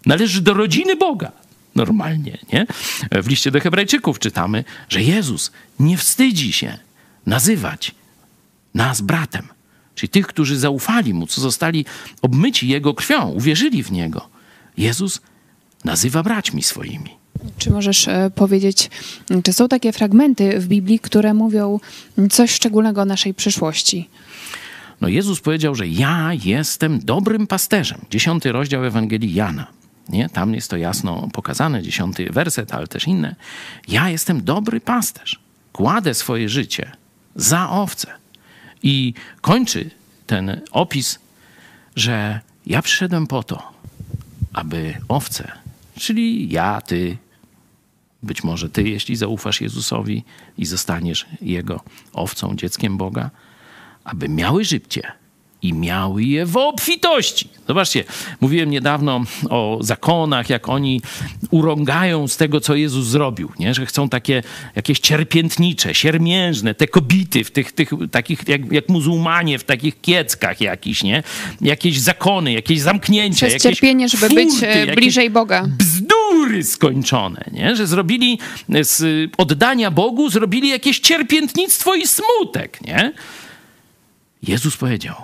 Należysz 0.05 0.41
do 0.41 0.53
rodziny 0.53 0.95
Boga. 0.95 1.31
Normalnie, 1.75 2.37
nie? 2.53 2.67
W 3.11 3.27
liście 3.27 3.51
do 3.51 3.59
Hebrajczyków 3.59 4.19
czytamy, 4.19 4.63
że 4.89 5.01
Jezus 5.01 5.51
nie 5.79 5.97
wstydzi 5.97 6.53
się 6.53 6.77
nazywać 7.25 7.91
nas 8.73 9.01
bratem. 9.01 9.47
Czyli 9.95 10.09
tych, 10.09 10.27
którzy 10.27 10.59
zaufali 10.59 11.13
Mu, 11.13 11.27
co 11.27 11.41
zostali 11.41 11.85
obmyci 12.21 12.67
Jego 12.67 12.93
krwią, 12.93 13.29
uwierzyli 13.29 13.83
w 13.83 13.91
Niego. 13.91 14.29
Jezus 14.77 15.21
nazywa 15.83 16.23
braćmi 16.23 16.63
swoimi. 16.63 17.09
Czy 17.57 17.71
możesz 17.71 18.07
e, 18.07 18.31
powiedzieć, 18.35 18.89
czy 19.43 19.53
są 19.53 19.67
takie 19.67 19.91
fragmenty 19.91 20.59
w 20.59 20.67
Biblii, 20.67 20.99
które 20.99 21.33
mówią 21.33 21.79
coś 22.31 22.51
szczególnego 22.51 23.01
o 23.01 23.05
naszej 23.05 23.33
przyszłości? 23.33 24.09
No 25.03 25.09
Jezus 25.09 25.41
powiedział, 25.41 25.75
że 25.75 25.87
ja 25.87 26.31
jestem 26.43 26.99
dobrym 26.99 27.47
pasterzem. 27.47 28.01
Dziesiąty 28.09 28.51
rozdział 28.51 28.85
Ewangelii 28.85 29.33
Jana. 29.33 29.67
Nie? 30.09 30.29
Tam 30.29 30.53
jest 30.53 30.69
to 30.69 30.77
jasno 30.77 31.27
pokazane, 31.33 31.81
dziesiąty 31.81 32.29
werset, 32.29 32.73
ale 32.73 32.87
też 32.87 33.07
inne. 33.07 33.35
Ja 33.87 34.09
jestem 34.09 34.43
dobry 34.43 34.79
pasterz. 34.79 35.39
Kładę 35.73 36.13
swoje 36.13 36.49
życie 36.49 36.91
za 37.35 37.69
owce. 37.69 38.07
I 38.83 39.13
kończy 39.41 39.89
ten 40.27 40.61
opis, 40.71 41.19
że 41.95 42.39
ja 42.65 42.81
przyszedłem 42.81 43.27
po 43.27 43.43
to, 43.43 43.71
aby 44.53 44.93
owce, 45.07 45.51
czyli 45.99 46.49
ja, 46.49 46.81
ty, 46.81 47.17
być 48.23 48.43
może 48.43 48.69
ty, 48.69 48.83
jeśli 48.83 49.15
zaufasz 49.15 49.61
Jezusowi 49.61 50.23
i 50.57 50.65
zostaniesz 50.65 51.25
Jego 51.41 51.83
owcą, 52.13 52.55
dzieckiem 52.55 52.97
Boga, 52.97 53.29
aby 54.03 54.29
miały 54.29 54.65
życie 54.65 55.11
i 55.63 55.73
miały 55.73 56.23
je 56.23 56.45
w 56.45 56.57
obfitości. 56.57 57.49
Zobaczcie, 57.67 58.03
mówiłem 58.41 58.71
niedawno 58.71 59.23
o 59.49 59.77
zakonach, 59.81 60.49
jak 60.49 60.69
oni 60.69 61.01
urągają 61.51 62.27
z 62.27 62.37
tego, 62.37 62.61
co 62.61 62.75
Jezus 62.75 63.07
zrobił, 63.07 63.51
nie? 63.59 63.73
że 63.73 63.85
chcą 63.85 64.09
takie 64.09 64.43
jakieś 64.75 64.99
cierpiętnicze, 64.99 65.93
siermiężne, 65.93 66.75
te 66.75 66.87
kobity 66.87 67.43
w 67.43 67.51
tych, 67.51 67.71
tych 67.71 67.89
takich, 68.11 68.47
jak, 68.47 68.71
jak 68.71 68.89
muzułmanie, 68.89 69.59
w 69.59 69.63
takich 69.63 70.01
kieckach 70.01 70.61
jakiś, 70.61 71.03
nie? 71.03 71.23
Jakieś 71.61 71.99
zakony, 71.99 72.53
jakieś 72.53 72.81
zamknięcia. 72.81 73.47
Przez 73.47 73.63
jakieś 73.63 73.79
cierpienie, 73.79 74.09
żeby 74.09 74.29
być 74.29 74.49
furty, 74.49 74.67
e, 74.67 74.79
jakieś 74.79 74.95
bliżej 74.95 75.29
Boga. 75.29 75.67
Bzdury 75.77 76.63
skończone, 76.63 77.45
nie? 77.51 77.75
że 77.75 77.87
zrobili 77.87 78.39
z 78.81 79.31
oddania 79.37 79.91
Bogu, 79.91 80.29
zrobili 80.29 80.69
jakieś 80.69 80.99
cierpiętnictwo 80.99 81.95
i 81.95 82.07
smutek. 82.07 82.81
Nie? 82.81 83.13
Jezus 84.43 84.77
powiedział, 84.77 85.15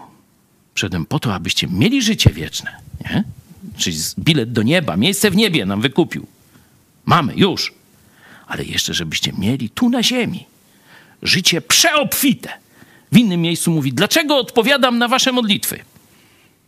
Przyszedłem 0.73 1.05
po 1.05 1.19
to, 1.19 1.33
abyście 1.33 1.67
mieli 1.67 2.01
życie 2.01 2.29
wieczne. 2.29 2.75
Nie? 3.01 3.23
Czyli 3.77 3.97
bilet 4.19 4.51
do 4.51 4.63
nieba, 4.63 4.97
miejsce 4.97 5.31
w 5.31 5.35
niebie 5.35 5.65
nam 5.65 5.81
wykupił. 5.81 6.27
Mamy, 7.05 7.33
już. 7.35 7.73
Ale 8.47 8.63
jeszcze, 8.63 8.93
żebyście 8.93 9.33
mieli 9.33 9.69
tu 9.69 9.89
na 9.89 10.03
ziemi 10.03 10.45
życie 11.21 11.61
przeobfite. 11.61 12.49
W 13.11 13.17
innym 13.17 13.41
miejscu 13.41 13.71
mówi, 13.71 13.93
dlaczego 13.93 14.37
odpowiadam 14.37 14.97
na 14.97 15.07
wasze 15.07 15.31
modlitwy? 15.31 15.79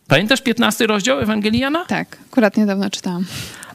Pamiętasz 0.08 0.42
15 0.42 0.88
rozdział 0.88 1.20
Ewangelii 1.20 1.60
Jana? 1.60 1.86
Tak, 1.86 2.18
akurat 2.32 2.58
niedawno 2.58 2.90
czytałam. 2.90 3.26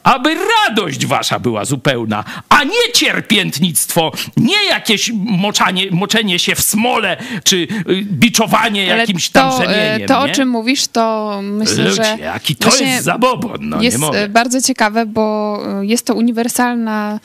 Aby 0.07 0.35
radość 0.35 1.07
wasza 1.07 1.38
była 1.38 1.64
zupełna, 1.64 2.25
a 2.49 2.64
nie 2.64 2.92
cierpiętnictwo, 2.95 4.12
nie 4.37 4.64
jakieś 4.64 5.12
moczanie, 5.14 5.90
moczenie 5.90 6.38
się 6.38 6.55
w 6.55 6.61
smole, 6.61 7.16
czy 7.45 7.57
y, 7.57 7.66
biczowanie 8.03 8.92
Ale 8.92 9.01
jakimś 9.01 9.31
tam 9.31 9.51
to, 9.51 9.57
rzemieniem. 9.59 10.09
To, 10.09 10.19
o 10.19 10.27
nie? 10.27 10.33
czym 10.33 10.49
mówisz, 10.49 10.88
to 10.88 11.38
myślę, 11.42 11.85
Ludzie, 11.85 12.05
że 12.05 12.16
jaki 12.19 12.57
to 12.57 12.77
jest 12.77 13.05
zabobon, 13.05 13.59
no 13.61 13.83
jest 13.83 13.99
e, 14.14 14.29
bardzo 14.29 14.62
ciekawe, 14.62 15.07
bo 15.07 15.59
e, 15.81 15.87
jest 15.87 16.07
to 16.07 16.14
uniwersalna 16.14 17.21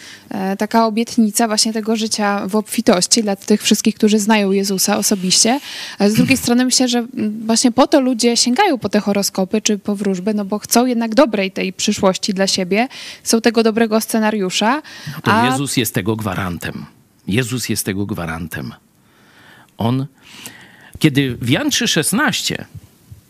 taka 0.58 0.86
obietnica 0.86 1.48
właśnie 1.48 1.74
tego 1.74 1.96
życia 1.96 2.48
w 2.48 2.56
obfitości 2.56 3.24
dla 3.24 3.36
tych 3.36 3.64
wszystkich, 3.64 3.96
którzy 3.96 4.20
znają 4.20 4.52
Jezusa 4.52 4.98
osobiście. 4.98 5.60
Ale 6.00 6.10
z 6.10 6.14
drugiej 6.14 6.38
strony 6.38 6.66
myślę, 6.66 6.88
że 6.88 7.00
mm, 7.00 7.42
właśnie 7.46 7.72
po 7.72 7.88
to 7.88 8.02
ludzie 8.02 8.38
sięgają 8.38 8.78
po 8.78 8.90
te 8.90 9.00
horoskopy 9.00 9.62
czy 9.62 9.78
po 9.78 9.96
wróżby, 9.96 10.34
no 10.34 10.46
bo 10.46 10.60
chcą 10.60 10.86
jednak 10.86 11.16
dobrej 11.16 11.52
tej 11.52 11.74
przyszłości 11.74 12.34
dla 12.34 12.48
siebie, 12.48 12.71
chcą 13.24 13.42
tego 13.42 13.64
dobrego 13.64 14.02
scenariusza. 14.02 14.82
To 15.24 15.34
a 15.34 15.46
Jezus 15.46 15.78
jest 15.78 15.94
tego 15.94 16.16
gwarantem. 16.16 16.86
Jezus 17.28 17.70
jest 17.70 17.86
tego 17.86 18.06
gwarantem. 18.06 18.74
On, 19.78 20.06
kiedy 21.00 21.36
w 21.36 21.50
Jan 21.50 21.70
3,16 21.70 22.64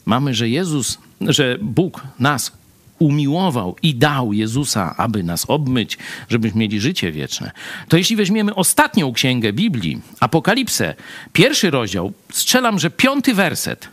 mamy, 0.05 0.33
że 0.33 0.49
Jezus, 0.49 0.97
że 1.21 1.57
Bóg 1.61 2.01
nas 2.19 2.51
umiłował 2.99 3.75
i 3.81 3.95
dał 3.95 4.33
Jezusa, 4.33 4.95
aby 4.97 5.23
nas 5.23 5.45
obmyć, 5.47 5.97
żebyśmy 6.29 6.59
mieli 6.59 6.79
życie 6.79 7.11
wieczne, 7.11 7.51
to 7.87 7.97
jeśli 7.97 8.15
weźmiemy 8.15 8.55
ostatnią 8.55 9.13
księgę 9.13 9.53
Biblii, 9.53 10.01
Apokalipsę, 10.19 10.95
pierwszy 11.33 11.69
rozdział, 11.69 12.13
strzelam, 12.31 12.79
że 12.79 12.89
piąty 12.89 13.33
werset, 13.33 13.87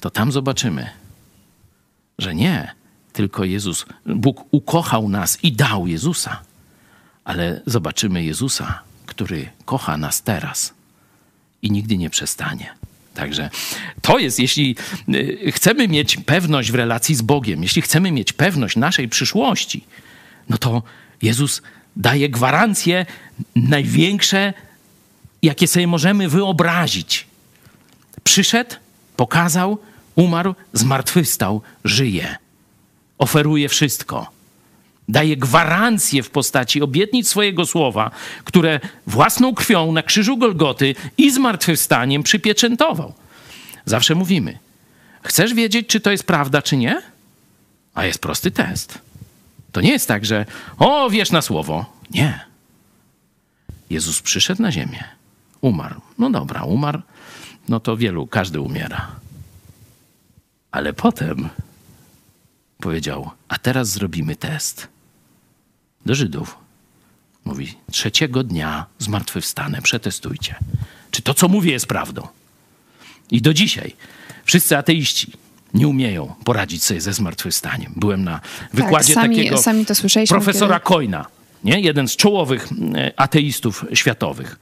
to 0.00 0.10
tam 0.10 0.32
zobaczymy, 0.32 0.90
że 2.18 2.34
nie, 2.34 2.74
tylko 3.14 3.44
Jezus, 3.44 3.86
Bóg 4.06 4.44
ukochał 4.50 5.08
nas 5.08 5.38
i 5.42 5.52
dał 5.52 5.86
Jezusa, 5.86 6.40
ale 7.24 7.60
zobaczymy 7.66 8.24
Jezusa, 8.24 8.80
który 9.06 9.48
kocha 9.64 9.96
nas 9.96 10.22
teraz 10.22 10.74
i 11.62 11.70
nigdy 11.70 11.96
nie 11.96 12.10
przestanie. 12.10 12.74
Także 13.14 13.50
to 14.02 14.18
jest, 14.18 14.38
jeśli 14.38 14.76
y, 15.08 15.52
chcemy 15.52 15.88
mieć 15.88 16.16
pewność 16.16 16.72
w 16.72 16.74
relacji 16.74 17.14
z 17.14 17.22
Bogiem, 17.22 17.62
jeśli 17.62 17.82
chcemy 17.82 18.12
mieć 18.12 18.32
pewność 18.32 18.76
naszej 18.76 19.08
przyszłości, 19.08 19.84
no 20.48 20.58
to 20.58 20.82
Jezus 21.22 21.62
daje 21.96 22.28
gwarancje 22.28 23.06
największe, 23.56 24.54
jakie 25.42 25.66
sobie 25.66 25.86
możemy 25.86 26.28
wyobrazić. 26.28 27.26
Przyszedł, 28.24 28.74
pokazał, 29.16 29.78
umarł, 30.16 30.54
zmartwychwstał, 30.72 31.62
żyje. 31.84 32.43
Oferuje 33.18 33.68
wszystko. 33.68 34.30
Daje 35.08 35.36
gwarancję 35.36 36.22
w 36.22 36.30
postaci 36.30 36.82
obietnic 36.82 37.28
swojego 37.28 37.66
słowa, 37.66 38.10
które 38.44 38.80
własną 39.06 39.54
krwią 39.54 39.92
na 39.92 40.02
krzyżu 40.02 40.36
Golgoty 40.36 40.94
i 41.18 41.30
zmartwychwstaniem 41.30 42.22
przypieczętował. 42.22 43.12
Zawsze 43.84 44.14
mówimy, 44.14 44.58
chcesz 45.22 45.54
wiedzieć, 45.54 45.86
czy 45.86 46.00
to 46.00 46.10
jest 46.10 46.24
prawda, 46.24 46.62
czy 46.62 46.76
nie? 46.76 47.02
A 47.94 48.04
jest 48.04 48.18
prosty 48.18 48.50
test. 48.50 48.98
To 49.72 49.80
nie 49.80 49.90
jest 49.90 50.08
tak, 50.08 50.24
że 50.24 50.46
o, 50.78 51.10
wiesz 51.10 51.30
na 51.30 51.42
słowo. 51.42 51.86
Nie. 52.10 52.40
Jezus 53.90 54.22
przyszedł 54.22 54.62
na 54.62 54.72
ziemię, 54.72 55.04
umarł. 55.60 56.00
No 56.18 56.30
dobra, 56.30 56.62
umarł. 56.62 57.02
No 57.68 57.80
to 57.80 57.96
wielu, 57.96 58.26
każdy 58.26 58.60
umiera. 58.60 59.10
Ale 60.70 60.92
potem 60.92 61.48
powiedział: 62.84 63.30
A 63.48 63.58
teraz 63.58 63.88
zrobimy 63.88 64.36
test. 64.36 64.88
Do 66.06 66.14
Żydów. 66.14 66.56
Mówi: 67.44 67.74
Trzeciego 67.90 68.42
dnia 68.42 68.86
zmartwychwstanę, 68.98 69.82
przetestujcie. 69.82 70.54
Czy 71.10 71.22
to, 71.22 71.34
co 71.34 71.48
mówię, 71.48 71.72
jest 71.72 71.86
prawdą? 71.86 72.28
I 73.30 73.42
do 73.42 73.54
dzisiaj 73.54 73.96
wszyscy 74.44 74.76
ateiści 74.76 75.32
nie 75.74 75.88
umieją 75.88 76.34
poradzić 76.44 76.84
sobie 76.84 77.00
ze 77.00 77.12
zmartwychwstaniem. 77.12 77.92
Byłem 77.96 78.24
na 78.24 78.40
wykładzie 78.72 79.14
tak, 79.14 79.24
sami, 79.24 79.36
takiego 79.36 79.58
sami 79.58 79.86
profesora 80.28 80.80
kiedy- 80.80 80.88
Coina, 80.88 81.26
nie? 81.64 81.80
jeden 81.80 82.08
z 82.08 82.16
czołowych 82.16 82.68
e, 82.94 83.20
ateistów 83.20 83.84
światowych. 83.94 84.58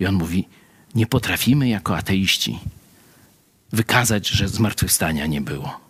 I 0.00 0.06
on 0.06 0.14
mówi: 0.14 0.48
Nie 0.94 1.06
potrafimy 1.06 1.68
jako 1.68 1.96
ateiści 1.96 2.58
wykazać, 3.72 4.28
że 4.28 4.48
zmartwychwstania 4.48 5.26
nie 5.26 5.40
było. 5.40 5.87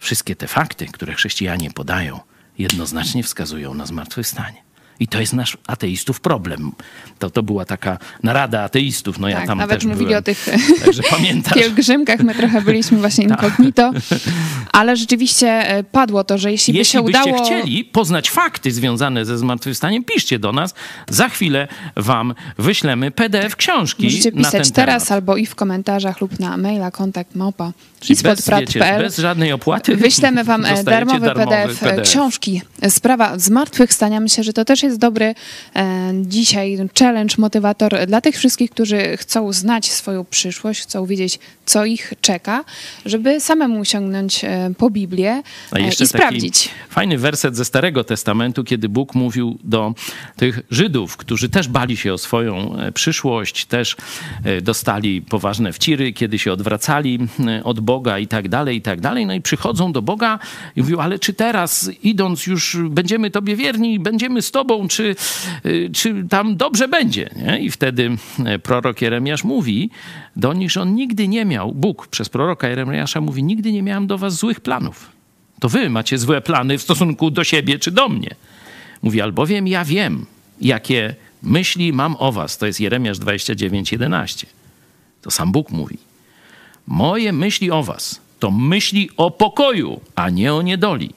Wszystkie 0.00 0.36
te 0.36 0.46
fakty, 0.46 0.86
które 0.86 1.14
chrześcijanie 1.14 1.70
podają, 1.70 2.20
jednoznacznie 2.58 3.22
wskazują 3.22 3.74
na 3.74 3.86
zmartwychwstanie. 3.86 4.62
I 5.00 5.08
to 5.08 5.20
jest 5.20 5.32
nasz 5.32 5.56
ateistów 5.66 6.20
problem. 6.20 6.72
To, 7.18 7.30
to 7.30 7.42
była 7.42 7.64
taka 7.64 7.98
narada 8.22 8.62
ateistów. 8.62 9.18
No 9.18 9.28
ja 9.28 9.36
Tak, 9.36 9.46
tam 9.46 9.58
nawet 9.58 9.76
też 9.78 9.84
mówili 9.86 10.06
byłem. 10.06 10.18
o 10.18 10.22
tych 10.22 10.48
Także 10.84 11.02
pamiętasz. 11.02 11.54
pielgrzymkach, 11.62 12.20
my 12.20 12.34
trochę 12.34 12.62
byliśmy 12.62 12.98
właśnie 12.98 13.28
Tak. 13.28 13.42
incognito, 13.42 13.92
ale 14.72 14.96
rzeczywiście 14.96 15.48
e, 15.48 15.84
padło 15.84 16.24
to, 16.24 16.38
że 16.38 16.52
jeśli 16.52 16.72
by 16.72 16.78
Jeśli 16.78 16.92
się 16.92 17.02
byście 17.04 17.20
udało... 17.20 17.44
chcieli 17.44 17.84
poznać 17.84 18.30
fakty 18.30 18.72
związane 18.72 19.24
ze 19.24 19.38
zmartwychwstaniem, 19.38 20.04
piszcie 20.04 20.38
do 20.38 20.52
nas. 20.52 20.74
Za 21.08 21.28
chwilę 21.28 21.68
wam 21.96 22.34
wyślemy 22.58 23.10
PDF 23.10 23.56
książki 23.56 24.04
Możecie 24.04 24.30
na 24.30 24.50
ten 24.50 24.60
pisać 24.60 24.70
teraz 24.70 25.04
temat. 25.04 25.12
albo 25.16 25.36
i 25.36 25.46
w 25.46 25.54
komentarzach 25.54 26.20
lub 26.20 26.40
na 26.40 26.56
maila 26.56 26.90
kontakt 26.90 27.34
małpa 27.34 27.72
Czyli 28.00 28.22
bez, 28.22 28.50
wiecie, 28.50 28.80
bez 28.98 29.18
żadnej 29.18 29.52
opłaty. 29.52 29.96
Wyślemy 29.96 30.44
wam 30.44 30.64
e, 30.64 30.84
darmowy, 30.84 31.20
darmowy 31.20 31.74
PDF, 31.74 31.82
e, 31.82 32.00
książki. 32.02 32.62
Sprawa 32.88 33.38
zmartwychwstania. 33.38 34.20
Myślę, 34.20 34.44
że 34.44 34.52
to 34.52 34.64
też 34.64 34.82
jest 34.82 34.89
dobry 34.98 35.34
e, 35.76 36.12
dzisiaj 36.14 36.78
challenge, 36.98 37.34
motywator 37.38 38.06
dla 38.06 38.20
tych 38.20 38.36
wszystkich, 38.36 38.70
którzy 38.70 39.16
chcą 39.16 39.52
znać 39.52 39.90
swoją 39.90 40.24
przyszłość, 40.24 40.82
chcą 40.82 41.06
wiedzieć, 41.06 41.38
co 41.66 41.84
ich 41.84 42.12
czeka, 42.20 42.64
żeby 43.06 43.40
samemu 43.40 43.84
sięgnąć 43.84 44.44
e, 44.44 44.70
po 44.78 44.90
Biblię 44.90 45.42
e, 45.72 45.88
i 45.88 46.06
sprawdzić. 46.06 46.68
Fajny 46.88 47.18
werset 47.18 47.56
ze 47.56 47.64
Starego 47.64 48.04
Testamentu, 48.04 48.64
kiedy 48.64 48.88
Bóg 48.88 49.14
mówił 49.14 49.58
do 49.64 49.94
tych 50.36 50.60
Żydów, 50.70 51.16
którzy 51.16 51.48
też 51.48 51.68
bali 51.68 51.96
się 51.96 52.14
o 52.14 52.18
swoją 52.18 52.76
przyszłość, 52.94 53.66
też 53.66 53.96
dostali 54.62 55.22
poważne 55.22 55.72
wciry, 55.72 56.12
kiedy 56.12 56.38
się 56.38 56.52
odwracali 56.52 57.18
od 57.64 57.80
Boga 57.80 58.18
i 58.18 58.26
tak 58.26 58.48
dalej, 58.48 58.76
i 58.76 58.82
tak 58.82 59.00
dalej. 59.00 59.26
No 59.26 59.34
i 59.34 59.40
przychodzą 59.40 59.92
do 59.92 60.02
Boga 60.02 60.38
i 60.76 60.80
mówią, 60.80 60.98
ale 60.98 61.18
czy 61.18 61.32
teraz 61.32 61.90
idąc 62.02 62.46
już 62.46 62.76
będziemy 62.90 63.30
Tobie 63.30 63.56
wierni, 63.56 64.00
będziemy 64.00 64.42
z 64.42 64.50
Tobą, 64.50 64.79
czy, 64.88 65.16
e, 65.64 65.90
czy 65.92 66.24
tam 66.28 66.56
dobrze 66.56 66.88
będzie? 66.88 67.30
Nie? 67.36 67.60
I 67.60 67.70
wtedy 67.70 68.16
e, 68.44 68.58
prorok 68.58 69.02
Jeremiasz 69.02 69.44
mówi 69.44 69.90
do 70.36 70.52
nich, 70.52 70.70
że 70.70 70.82
on 70.82 70.94
nigdy 70.94 71.28
nie 71.28 71.44
miał, 71.44 71.72
Bóg 71.72 72.06
przez 72.06 72.28
proroka 72.28 72.68
Jeremiasza 72.68 73.20
mówi, 73.20 73.42
nigdy 73.42 73.72
nie 73.72 73.82
miałem 73.82 74.06
do 74.06 74.18
was 74.18 74.34
złych 74.34 74.60
planów. 74.60 75.10
To 75.60 75.68
wy 75.68 75.90
macie 75.90 76.18
złe 76.18 76.40
plany 76.40 76.78
w 76.78 76.82
stosunku 76.82 77.30
do 77.30 77.44
siebie 77.44 77.78
czy 77.78 77.90
do 77.90 78.08
mnie. 78.08 78.34
Mówi, 79.02 79.20
albowiem 79.20 79.68
ja 79.68 79.84
wiem, 79.84 80.26
jakie 80.60 81.14
myśli 81.42 81.92
mam 81.92 82.16
o 82.18 82.32
was. 82.32 82.58
To 82.58 82.66
jest 82.66 82.80
Jeremiasz 82.80 83.18
29, 83.18 83.92
11. 83.92 84.46
To 85.22 85.30
sam 85.30 85.52
Bóg 85.52 85.70
mówi. 85.70 85.98
Moje 86.86 87.32
myśli 87.32 87.70
o 87.70 87.82
was 87.82 88.20
to 88.40 88.50
myśli 88.50 89.10
o 89.16 89.30
pokoju, 89.30 90.00
a 90.14 90.30
nie 90.30 90.54
o 90.54 90.62
niedoli, 90.62 91.10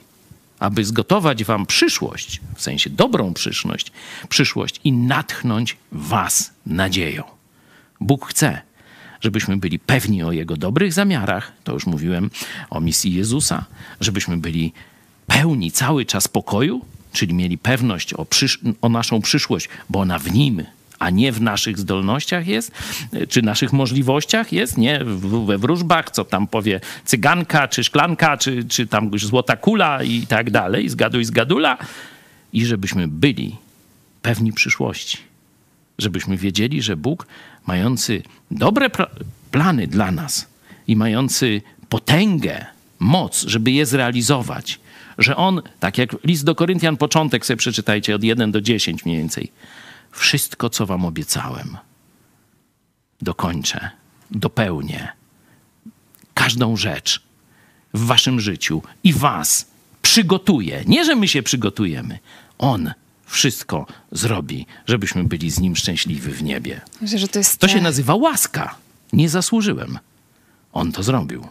aby 0.63 0.85
zgotować 0.85 1.43
wam 1.43 1.65
przyszłość, 1.65 2.41
w 2.55 2.61
sensie 2.61 2.89
dobrą 2.89 3.33
przyszłość, 3.33 3.91
przyszłość 4.29 4.79
i 4.83 4.91
natchnąć 4.91 5.77
was 5.91 6.53
nadzieją. 6.65 7.23
Bóg 7.99 8.27
chce, 8.27 8.61
żebyśmy 9.21 9.57
byli 9.57 9.79
pewni 9.79 10.23
o 10.23 10.31
Jego 10.31 10.57
dobrych 10.57 10.93
zamiarach, 10.93 11.51
to 11.63 11.73
już 11.73 11.85
mówiłem 11.85 12.29
o 12.69 12.81
misji 12.81 13.13
Jezusa, 13.13 13.65
żebyśmy 13.99 14.37
byli 14.37 14.73
pełni 15.27 15.71
cały 15.71 16.05
czas 16.05 16.27
pokoju, 16.27 16.85
czyli 17.13 17.33
mieli 17.33 17.57
pewność 17.57 18.13
o, 18.13 18.23
przysz- 18.23 18.73
o 18.81 18.89
naszą 18.89 19.21
przyszłość, 19.21 19.69
bo 19.89 19.99
ona 19.99 20.19
w 20.19 20.31
Nim, 20.31 20.63
a 20.99 21.09
nie 21.09 21.31
w 21.31 21.41
naszych 21.41 21.79
zdolnościach 21.79 22.47
jest, 22.47 22.71
czy 23.29 23.41
naszych 23.41 23.73
możliwościach 23.73 24.53
jest, 24.53 24.77
nie 24.77 24.99
we 25.45 25.57
wróżbach, 25.57 26.11
co 26.11 26.25
tam 26.25 26.47
powie 26.47 26.79
cyganka, 27.05 27.67
czy 27.67 27.83
szklanka, 27.83 28.37
czy, 28.37 28.63
czy 28.63 28.87
tam 28.87 29.19
złota 29.19 29.57
kula 29.57 30.03
i 30.03 30.27
tak 30.27 30.51
dalej, 30.51 30.89
zgaduj, 30.89 31.25
zgadula. 31.25 31.77
I 32.53 32.65
żebyśmy 32.65 33.07
byli 33.07 33.55
pewni 34.21 34.53
przyszłości. 34.53 35.17
Żebyśmy 35.97 36.37
wiedzieli, 36.37 36.81
że 36.81 36.95
Bóg, 36.95 37.27
mający 37.67 38.23
dobre 38.51 38.89
plany 39.51 39.87
dla 39.87 40.11
nas 40.11 40.47
i 40.87 40.95
mający 40.95 41.61
potęgę, 41.89 42.65
moc, 42.99 43.45
żeby 43.47 43.71
je 43.71 43.85
zrealizować, 43.85 44.79
że 45.17 45.35
On, 45.35 45.61
tak 45.79 45.97
jak 45.97 46.15
list 46.23 46.45
do 46.45 46.55
Koryntian, 46.55 46.97
początek 46.97 47.45
sobie 47.45 47.57
przeczytajcie 47.57 48.15
od 48.15 48.23
1 48.23 48.51
do 48.51 48.61
10 48.61 49.05
mniej 49.05 49.17
więcej, 49.17 49.51
wszystko, 50.13 50.69
co 50.69 50.85
wam 50.85 51.05
obiecałem, 51.05 51.77
dokończę, 53.21 53.89
dopełnię. 54.31 55.07
Każdą 56.33 56.77
rzecz 56.77 57.21
w 57.93 58.05
waszym 58.05 58.39
życiu 58.39 58.81
i 59.03 59.13
was 59.13 59.65
przygotuje. 60.01 60.83
Nie, 60.87 61.05
że 61.05 61.15
my 61.15 61.27
się 61.27 61.43
przygotujemy. 61.43 62.19
On 62.57 62.93
wszystko 63.25 63.85
zrobi, 64.11 64.65
żebyśmy 64.85 65.23
byli 65.23 65.51
z 65.51 65.59
Nim 65.59 65.75
szczęśliwi 65.75 66.31
w 66.31 66.43
niebie. 66.43 66.81
Myślę, 67.01 67.27
to 67.27 67.39
To 67.59 67.67
się 67.67 67.81
nazywa 67.81 68.15
łaska. 68.15 68.75
Nie 69.13 69.29
zasłużyłem. 69.29 69.99
On 70.73 70.91
to 70.91 71.03
zrobił. 71.03 71.47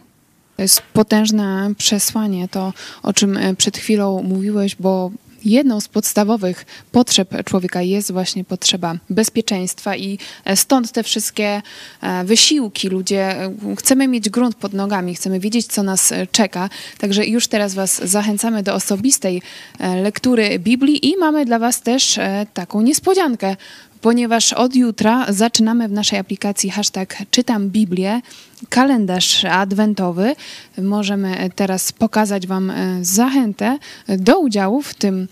To 0.55 0.61
jest 0.61 0.81
potężne 0.81 1.73
przesłanie, 1.77 2.47
to 2.47 2.73
o 3.03 3.13
czym 3.13 3.37
e, 3.37 3.55
przed 3.55 3.77
chwilą 3.77 4.23
mówiłeś, 4.23 4.75
bo 4.75 5.11
jedną 5.45 5.81
z 5.81 5.87
podstawowych 5.87 6.65
potrzeb 6.91 7.43
człowieka 7.45 7.81
jest 7.81 8.11
właśnie 8.11 8.43
potrzeba 8.43 8.95
bezpieczeństwa 9.09 9.95
i 9.95 10.19
e, 10.45 10.55
stąd 10.55 10.91
te 10.91 11.03
wszystkie 11.03 11.61
e, 12.01 12.23
wysiłki. 12.23 12.89
Ludzie 12.89 13.41
e, 13.41 13.55
chcemy 13.77 14.07
mieć 14.07 14.29
grunt 14.29 14.55
pod 14.55 14.73
nogami, 14.73 15.15
chcemy 15.15 15.39
wiedzieć, 15.39 15.67
co 15.67 15.83
nas 15.83 16.13
czeka. 16.31 16.69
Także 16.97 17.25
już 17.25 17.47
teraz 17.47 17.73
Was 17.73 18.09
zachęcamy 18.09 18.63
do 18.63 18.73
osobistej 18.73 19.41
lektury 19.79 20.59
Biblii 20.59 21.09
i 21.09 21.17
mamy 21.17 21.45
dla 21.45 21.59
Was 21.59 21.81
też 21.81 22.19
taką 22.53 22.81
niespodziankę 22.81 23.55
ponieważ 24.03 24.53
od 24.53 24.75
jutra 24.75 25.25
zaczynamy 25.29 25.87
w 25.87 25.91
naszej 25.91 26.19
aplikacji 26.19 26.69
hashtag 26.69 27.17
Czytam 27.31 27.69
Biblię, 27.69 28.21
kalendarz 28.69 29.45
adwentowy. 29.45 30.35
Możemy 30.77 31.49
teraz 31.55 31.91
pokazać 31.91 32.47
Wam 32.47 32.69
e, 32.69 32.75
zachętę 33.01 33.77
do 34.07 34.39
udziału 34.39 34.81
w 34.81 34.93
tym 34.93 35.27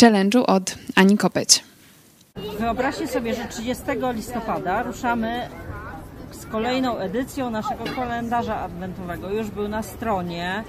challenge'u 0.00 0.44
od 0.46 0.74
Ani 0.94 1.16
Kopeć. 1.16 1.64
Wyobraźcie 2.58 3.06
sobie, 3.06 3.34
że 3.34 3.44
30 3.44 3.84
listopada 4.14 4.82
ruszamy 4.82 5.48
z 6.32 6.46
kolejną 6.46 6.98
edycją 6.98 7.50
naszego 7.50 7.84
kalendarza 7.96 8.60
adwentowego. 8.60 9.30
Już 9.30 9.50
był 9.50 9.68
na 9.68 9.82
stronie 9.82 10.64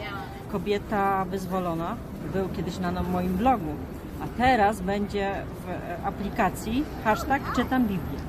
Kobieta 0.52 1.26
Wyzwolona. 1.26 1.96
Był 2.34 2.50
kiedyś 2.50 2.78
na 2.78 3.04
moim 3.04 3.38
blogu. 3.38 3.76
A 4.21 4.38
teraz 4.38 4.82
będzie 4.82 5.32
w 5.65 6.06
aplikacji 6.08 6.86
hashtag 7.04 7.41
Czytam 7.56 7.82
Biblię. 7.82 8.19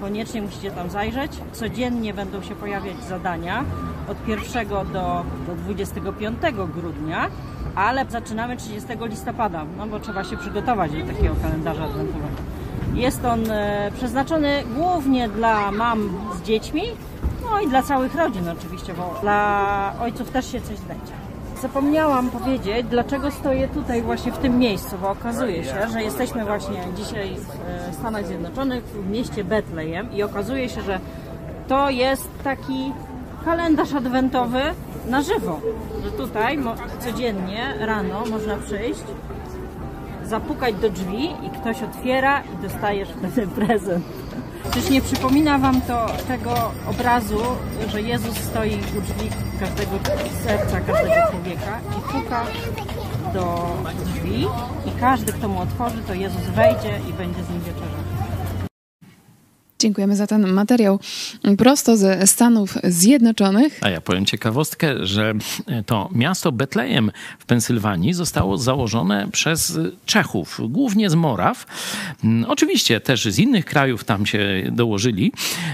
Koniecznie 0.00 0.42
musicie 0.42 0.70
tam 0.70 0.90
zajrzeć. 0.90 1.32
Codziennie 1.52 2.14
będą 2.14 2.42
się 2.42 2.54
pojawiać 2.54 3.04
zadania 3.08 3.64
od 4.08 4.28
1 4.28 4.68
do, 4.68 5.24
do 5.46 5.54
25 5.54 6.38
grudnia, 6.74 7.28
ale 7.74 8.04
zaczynamy 8.08 8.56
30 8.56 8.88
listopada, 9.00 9.64
no 9.78 9.86
bo 9.86 10.00
trzeba 10.00 10.24
się 10.24 10.36
przygotować 10.36 10.92
do 10.92 11.06
takiego 11.14 11.34
kalendarza 11.42 11.84
adwentowego. 11.84 12.26
Jest 12.94 13.24
on 13.24 13.50
e, 13.50 13.90
przeznaczony 13.96 14.62
głównie 14.74 15.28
dla 15.28 15.70
mam 15.70 16.10
z 16.34 16.42
dziećmi, 16.42 16.82
no 17.42 17.60
i 17.60 17.68
dla 17.68 17.82
całych 17.82 18.14
rodzin 18.14 18.48
oczywiście, 18.48 18.94
bo 18.94 19.18
dla 19.22 19.94
ojców 20.00 20.30
też 20.30 20.52
się 20.52 20.60
coś 20.60 20.76
znajdzie. 20.76 21.21
Zapomniałam 21.62 22.30
powiedzieć, 22.30 22.86
dlaczego 22.90 23.30
stoję 23.30 23.68
tutaj 23.68 24.02
właśnie 24.02 24.32
w 24.32 24.38
tym 24.38 24.58
miejscu, 24.58 24.98
bo 24.98 25.10
okazuje 25.10 25.64
się, 25.64 25.88
że 25.92 26.02
jesteśmy 26.02 26.44
właśnie 26.44 26.76
dzisiaj 26.96 27.36
w 27.36 27.90
e, 27.90 27.92
Stanach 27.92 28.26
Zjednoczonych, 28.26 28.84
w 28.84 29.10
mieście 29.10 29.44
Betlejem 29.44 30.12
i 30.12 30.22
okazuje 30.22 30.68
się, 30.68 30.82
że 30.82 31.00
to 31.68 31.90
jest 31.90 32.28
taki 32.44 32.92
kalendarz 33.44 33.94
adwentowy 33.94 34.60
na 35.08 35.22
żywo, 35.22 35.60
że 36.04 36.10
tutaj 36.10 36.58
codziennie 37.00 37.74
rano 37.78 38.24
można 38.30 38.56
przyjść, 38.56 39.04
zapukać 40.24 40.74
do 40.74 40.90
drzwi 40.90 41.24
i 41.24 41.60
ktoś 41.60 41.82
otwiera 41.82 42.40
i 42.40 42.62
dostajesz 42.62 43.08
wtedy 43.18 43.46
prezent. 43.46 44.04
Czyż 44.70 44.90
nie 44.90 45.02
przypomina 45.02 45.58
Wam 45.58 45.80
to 45.80 46.06
tego 46.28 46.72
obrazu, 46.86 47.40
że 47.88 48.02
Jezus 48.02 48.36
stoi 48.38 48.78
u 48.98 49.00
drzwi 49.00 49.30
każdego 49.60 49.90
serca, 50.44 50.80
każdego 50.80 51.14
człowieka 51.30 51.80
i 51.98 52.12
puka 52.12 52.44
do 53.34 53.68
drzwi 54.04 54.46
i 54.86 55.00
każdy, 55.00 55.32
kto 55.32 55.48
mu 55.48 55.60
otworzy, 55.60 56.02
to 56.06 56.14
Jezus 56.14 56.42
wejdzie 56.42 57.00
i 57.08 57.12
będzie 57.12 57.44
z 57.44 57.48
nim 57.50 57.60
wieczerzał. 57.60 57.91
Dziękujemy 59.82 60.16
za 60.16 60.26
ten 60.26 60.52
materiał 60.52 61.00
prosto 61.58 61.96
ze 61.96 62.26
Stanów 62.26 62.78
Zjednoczonych. 62.84 63.80
A 63.80 63.90
ja 63.90 64.00
powiem 64.00 64.26
ciekawostkę, 64.26 65.06
że 65.06 65.34
to 65.86 66.08
miasto 66.12 66.52
Betlejem 66.52 67.10
w 67.38 67.46
Pensylwanii 67.46 68.12
zostało 68.12 68.58
założone 68.58 69.28
przez 69.32 69.78
Czechów, 70.06 70.60
głównie 70.68 71.10
z 71.10 71.14
Moraw. 71.14 71.66
Mm, 72.24 72.50
Oczywiście 72.50 73.00
też 73.00 73.24
z 73.24 73.38
innych 73.38 73.64
krajów 73.64 74.04
tam 74.04 74.26
się 74.26 74.62
dołożyli, 74.72 75.32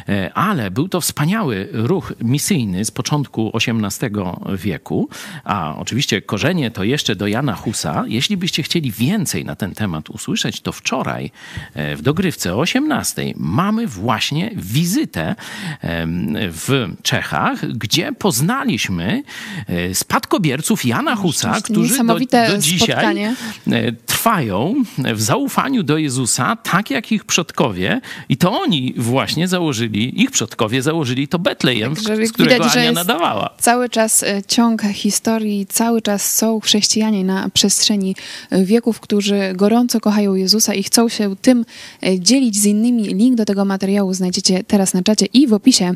e, 0.08 0.32
ale 0.34 0.70
był 0.70 0.88
to 0.88 1.00
wspaniały 1.00 1.68
ruch 1.72 2.12
misyjny 2.20 2.84
z 2.84 2.90
początku 2.90 3.52
XVIII 3.54 4.10
wieku, 4.56 5.08
a 5.44 5.74
oczywiście 5.78 6.22
korzenie 6.22 6.70
to 6.70 6.84
jeszcze 6.84 7.16
do 7.16 7.26
Jana 7.26 7.54
Husa. 7.54 8.04
Jeśli 8.06 8.36
byście 8.36 8.62
chcieli 8.62 8.90
więcej 8.90 9.44
na 9.44 9.56
ten 9.56 9.74
temat 9.74 10.10
usłyszeć, 10.10 10.60
to 10.60 10.72
wczoraj 10.72 11.30
e, 11.74 11.96
w 11.96 12.02
dogrywce 12.02 12.54
o 12.54 12.58
18 12.58 13.32
mamy 13.36 13.86
właśnie 13.98 14.50
wizytę 14.56 15.34
w 16.50 16.88
Czechach, 17.02 17.72
gdzie 17.72 18.12
poznaliśmy 18.12 19.22
e, 19.66 19.94
spadkobierców 19.94 20.84
Jana 20.84 21.16
Husa, 21.16 21.60
którzy 21.60 21.98
do, 22.04 22.14
do 22.14 22.58
dzisiaj 22.58 22.78
spotkanie. 22.78 23.34
e, 23.72 23.92
trwają 23.92 24.74
w 25.14 25.22
zaufaniu 25.22 25.82
do 25.82 25.98
Jezusa, 25.98 26.56
tak 26.56 26.90
jak 26.90 27.12
ich 27.12 27.24
przodkowie. 27.24 28.00
I 28.28 28.36
to 28.36 28.60
oni 28.60 28.94
właśnie 28.96 29.48
założyli, 29.48 30.22
ich 30.22 30.30
przodkowie 30.30 30.82
założyli 30.82 31.28
to 31.28 31.38
Betlejem, 31.38 31.94
Także 31.94 32.26
z 32.26 32.32
którego 32.32 32.64
widać, 32.64 32.76
Ania 32.76 32.92
nadawała. 32.92 33.50
Cały 33.58 33.88
czas 33.88 34.22
e, 34.22 34.42
ciąg 34.48 34.82
historii, 34.82 35.66
cały 35.66 36.02
czas 36.02 36.34
są 36.34 36.60
chrześcijanie 36.60 37.24
na 37.24 37.50
przestrzeni 37.54 38.16
wieków, 38.50 39.00
którzy 39.00 39.52
gorąco 39.54 40.00
kochają 40.00 40.34
Jezusa 40.34 40.74
i 40.74 40.82
chcą 40.82 41.08
się 41.08 41.36
tym 41.36 41.64
dzielić 42.18 42.56
z 42.60 42.64
innymi. 42.64 43.04
Link 43.04 43.36
do 43.36 43.44
tego 43.44 43.64
materiału 43.64 43.87
znajdziecie 44.14 44.64
teraz 44.64 44.94
na 44.94 45.02
czacie 45.02 45.26
i 45.26 45.46
w 45.46 45.52
opisie 45.52 45.94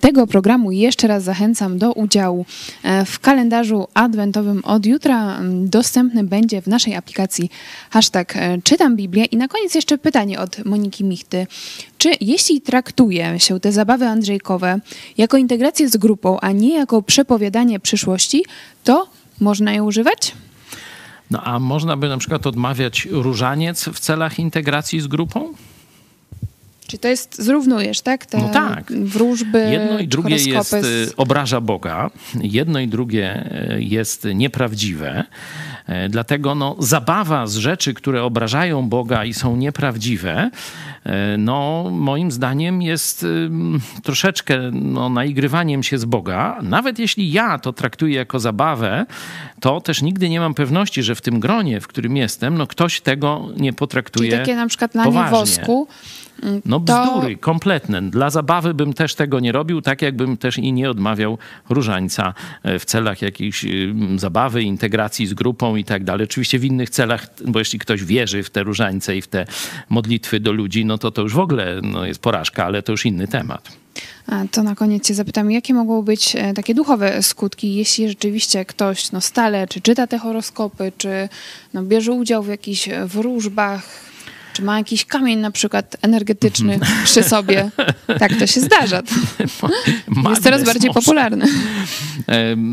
tego 0.00 0.26
programu. 0.26 0.72
Jeszcze 0.72 1.06
raz 1.06 1.22
zachęcam 1.22 1.78
do 1.78 1.92
udziału 1.92 2.46
e, 2.82 3.04
w 3.04 3.20
kalendarzu 3.20 3.86
adwentowym 3.94 4.64
od 4.64 4.86
jutra. 4.86 5.38
m, 5.38 5.68
Dostępny 5.68 6.24
będzie 6.24 6.62
w 6.62 6.66
naszej 6.66 6.96
aplikacji 6.96 7.50
hashtag 7.90 8.36
e, 8.36 8.62
Czytam 8.62 8.96
Biblię. 8.96 9.24
I 9.24 9.36
na 9.36 9.48
koniec 9.48 9.74
jeszcze 9.74 9.98
pytanie 9.98 10.40
od 10.40 10.64
Moniki 10.64 11.04
Michty. 11.04 11.46
Czy 11.98 12.10
jeśli 12.20 12.60
traktuje 12.60 13.40
się 13.40 13.60
te 13.60 13.72
zabawy 13.72 14.06
andrzejkowe 14.06 14.80
jako 15.18 15.36
integrację 15.36 15.88
z 15.88 15.96
grupą, 15.96 16.40
a 16.40 16.52
nie 16.52 16.74
jako 16.74 17.02
przepowiadanie 17.02 17.80
przyszłości, 17.80 18.44
to 18.84 19.08
można 19.40 19.72
je 19.72 19.82
używać? 19.82 20.32
No 21.30 21.40
a 21.44 21.58
można 21.58 21.96
by 21.96 22.08
na 22.08 22.18
przykład 22.18 22.46
odmawiać 22.46 23.08
różaniec 23.10 23.84
w 23.88 23.98
celach 23.98 24.38
integracji 24.38 25.00
z 25.00 25.06
grupą? 25.06 25.54
Czy 26.86 26.98
to 26.98 27.08
jest, 27.08 27.42
zrównujesz, 27.42 28.00
tak? 28.00 28.26
Te 28.26 28.38
No 28.38 28.48
tak. 28.48 28.92
wróżby, 28.92 29.58
Jedno 29.70 29.98
i 29.98 30.08
drugie 30.08 30.36
jest, 30.36 30.72
y, 30.74 31.16
obraża 31.16 31.60
Boga, 31.60 32.10
jedno 32.42 32.80
i 32.80 32.88
drugie 32.88 33.50
y, 33.76 33.82
jest 33.82 34.26
nieprawdziwe. 34.34 35.24
E, 35.86 36.08
Dlatego 36.08 36.54
no, 36.54 36.76
zabawa 36.78 37.46
z 37.46 37.56
rzeczy, 37.56 37.94
które 37.94 38.22
obrażają 38.22 38.88
Boga 38.88 39.24
i 39.24 39.34
są 39.34 39.56
nieprawdziwe, 39.56 40.50
no, 41.38 41.88
moim 41.92 42.30
zdaniem 42.30 42.82
jest 42.82 43.26
troszeczkę 44.02 44.58
no, 44.72 45.08
naigrywaniem 45.08 45.82
się 45.82 45.98
z 45.98 46.04
Boga. 46.04 46.58
Nawet 46.62 46.98
jeśli 46.98 47.32
ja 47.32 47.58
to 47.58 47.72
traktuję 47.72 48.16
jako 48.16 48.40
zabawę, 48.40 49.06
to 49.60 49.80
też 49.80 50.02
nigdy 50.02 50.28
nie 50.28 50.40
mam 50.40 50.54
pewności, 50.54 51.02
że 51.02 51.14
w 51.14 51.20
tym 51.20 51.40
gronie, 51.40 51.80
w 51.80 51.86
którym 51.86 52.16
jestem, 52.16 52.58
no, 52.58 52.66
ktoś 52.66 53.00
tego 53.00 53.48
nie 53.56 53.72
potraktuje 53.72 54.30
Czyli 54.30 54.40
takie 54.42 54.56
na 54.56 54.66
przykład 54.66 54.92
poważnie. 54.92 55.30
wosku 55.38 55.88
No 56.64 56.80
To- 56.80 57.06
bzdury 57.06 57.36
kompletne. 57.36 58.02
Dla 58.02 58.30
zabawy 58.30 58.74
bym 58.74 58.92
też 58.92 59.14
tego 59.14 59.40
nie 59.40 59.52
robił, 59.52 59.82
tak 59.82 60.02
jakbym 60.02 60.36
też 60.36 60.58
i 60.58 60.72
nie 60.72 60.90
odmawiał 60.90 61.38
różańca 61.70 62.34
e, 62.62 62.78
w 62.78 62.84
celach 62.84 63.22
jakiejś 63.22 63.64
ym, 63.64 64.18
zabawy, 64.18 64.62
integracji 64.62 65.26
z 65.26 65.34
grupą 65.34 65.76
i 65.76 65.84
tak 65.84 66.04
dalej. 66.04 66.24
Oczywiście 66.24 66.58
w 66.58 66.64
innych 66.64 66.90
celach, 66.90 67.26
bo 67.46 67.58
jeśli 67.58 67.78
ktoś 67.78 68.04
wierzy 68.04 68.42
w 68.42 68.50
te 68.50 68.62
różańce 68.62 69.16
i 69.16 69.22
w 69.22 69.28
te 69.28 69.46
modlitwy 69.88 70.40
do 70.40 70.52
ludzi, 70.52 70.84
no 70.84 70.98
to 70.98 71.10
to 71.10 71.22
już 71.22 71.34
w 71.34 71.38
ogóle 71.38 71.80
no, 71.82 72.06
jest 72.06 72.20
porażka, 72.20 72.64
ale 72.64 72.82
to 72.82 72.92
już 72.92 73.06
inny 73.06 73.28
temat. 73.28 73.84
A 74.26 74.44
to 74.50 74.62
na 74.62 74.74
koniec 74.74 75.06
cię 75.06 75.14
zapytam, 75.14 75.50
jakie 75.50 75.74
mogą 75.74 76.02
być 76.02 76.36
e, 76.36 76.54
takie 76.54 76.74
duchowe 76.74 77.22
skutki, 77.22 77.74
jeśli 77.74 78.08
rzeczywiście 78.08 78.64
ktoś 78.64 79.12
no, 79.12 79.20
stale 79.20 79.68
czy 79.68 79.80
czyta 79.80 80.06
te 80.06 80.18
horoskopy, 80.18 80.92
czy 80.98 81.28
no, 81.74 81.82
bierze 81.82 82.12
udział 82.12 82.42
w 82.42 82.48
jakichś 82.48 82.88
e, 82.88 83.06
wróżbach, 83.06 83.82
czy 84.54 84.62
ma 84.62 84.78
jakiś 84.78 85.04
kamień 85.04 85.38
na 85.38 85.50
przykład 85.50 85.96
energetyczny 86.02 86.80
przy 87.04 87.22
sobie. 87.22 87.70
Tak 88.18 88.36
to 88.38 88.46
się 88.46 88.60
zdarza. 88.60 89.02
Jest 90.30 90.42
coraz 90.42 90.64
bardziej 90.64 90.90
może. 90.90 91.00
popularny. 91.00 91.46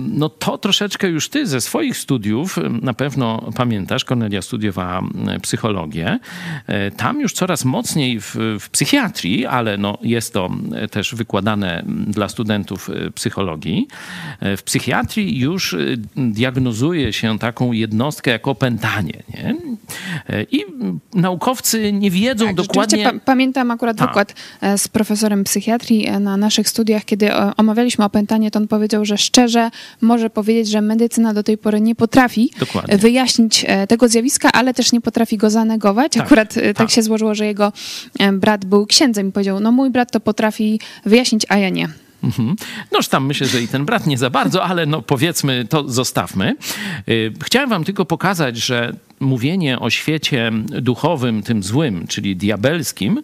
No 0.09 0.29
to 0.29 0.57
troszeczkę 0.57 1.07
już 1.07 1.29
ty 1.29 1.47
ze 1.47 1.61
swoich 1.61 1.97
studiów 1.97 2.59
na 2.81 2.93
pewno 2.93 3.51
pamiętasz, 3.55 4.05
Kornelia 4.05 4.41
studiowała 4.41 5.01
psychologię. 5.41 6.19
E, 6.67 6.91
Tam 6.91 7.21
już 7.21 7.33
coraz 7.33 7.65
mocniej 7.65 8.19
w, 8.21 8.35
w 8.59 8.69
psychiatrii, 8.69 9.45
ale 9.45 9.77
no 9.77 9.97
jest 10.01 10.33
to 10.33 10.49
też 10.91 11.15
wykładane 11.15 11.83
dla 12.07 12.29
studentów 12.29 12.89
e, 12.89 13.11
psychologii. 13.11 13.87
E, 14.39 14.57
W 14.57 14.63
psychiatrii 14.63 15.39
już 15.39 15.75
diagnozuje 16.15 17.13
się 17.13 17.39
taką 17.39 17.71
jednostkę 17.71 18.31
jak 18.31 18.47
opętanie. 18.47 19.23
Nie? 19.33 19.55
I 20.51 20.63
m, 20.63 20.99
nie 21.93 22.11
wiedzą 22.11 22.45
Tak, 22.45 22.55
dokładnie... 22.55 23.03
pa- 23.03 23.19
pamiętam 23.25 23.71
akurat 23.71 23.97
Tak. 23.97 24.07
wykład 24.07 24.33
e, 24.61 24.77
z 24.77 24.87
profesorem 24.87 25.43
psychiatrii 25.43 26.07
e, 26.07 26.19
na 26.19 26.37
naszych 26.37 26.69
studiach, 26.69 27.05
kiedy 27.05 27.33
e, 27.33 27.51
omawialiśmy 27.57 28.05
opętanie, 28.05 28.51
to 28.51 28.59
on 28.59 28.67
powiedział, 28.67 29.05
że 29.05 29.17
szczerze 29.17 29.69
może 30.01 30.29
powiedzieć, 30.29 30.69
że 30.69 30.81
medycyna 30.81 31.33
do 31.33 31.43
tej 31.43 31.57
pory 31.57 31.81
nie 31.81 31.95
potrafi 31.95 32.51
Dokładnie. 32.59 32.97
wyjaśnić 32.97 33.65
tego 33.89 34.07
zjawiska, 34.07 34.51
ale 34.51 34.73
też 34.73 34.91
nie 34.91 35.01
potrafi 35.01 35.37
go 35.37 35.49
zanegować. 35.49 36.11
Tak, 36.13 36.23
Akurat 36.25 36.53
tak 36.53 36.75
tak. 36.75 36.91
się 36.91 37.03
złożyło, 37.03 37.35
że 37.35 37.45
jego 37.45 37.71
brat 38.33 38.65
był 38.65 38.85
księdzem 38.85 39.29
i 39.29 39.31
powiedział, 39.31 39.59
no 39.59 39.71
mój 39.71 39.89
brat 39.89 40.11
to 40.11 40.19
potrafi 40.19 40.79
wyjaśnić, 41.05 41.45
a 41.49 41.57
ja 41.57 41.69
nie. 41.69 41.89
Mhm. 42.23 42.55
Noż 42.91 43.07
tam 43.07 43.25
myślę, 43.25 43.47
że 43.47 43.61
i 43.61 43.67
ten 43.67 43.85
brat 43.85 44.07
nie 44.07 44.17
za 44.17 44.29
bardzo, 44.29 44.63
ale 44.63 44.85
no 44.85 45.01
powiedzmy, 45.01 45.65
to 45.69 45.89
zostawmy. 45.89 46.55
Chciałem 47.43 47.69
wam 47.69 47.83
tylko 47.83 48.05
pokazać, 48.05 48.57
że 48.57 48.93
mówienie 49.21 49.79
o 49.79 49.89
świecie 49.89 50.51
duchowym, 50.81 51.43
tym 51.43 51.63
złym, 51.63 52.07
czyli 52.07 52.35
diabelskim, 52.35 53.21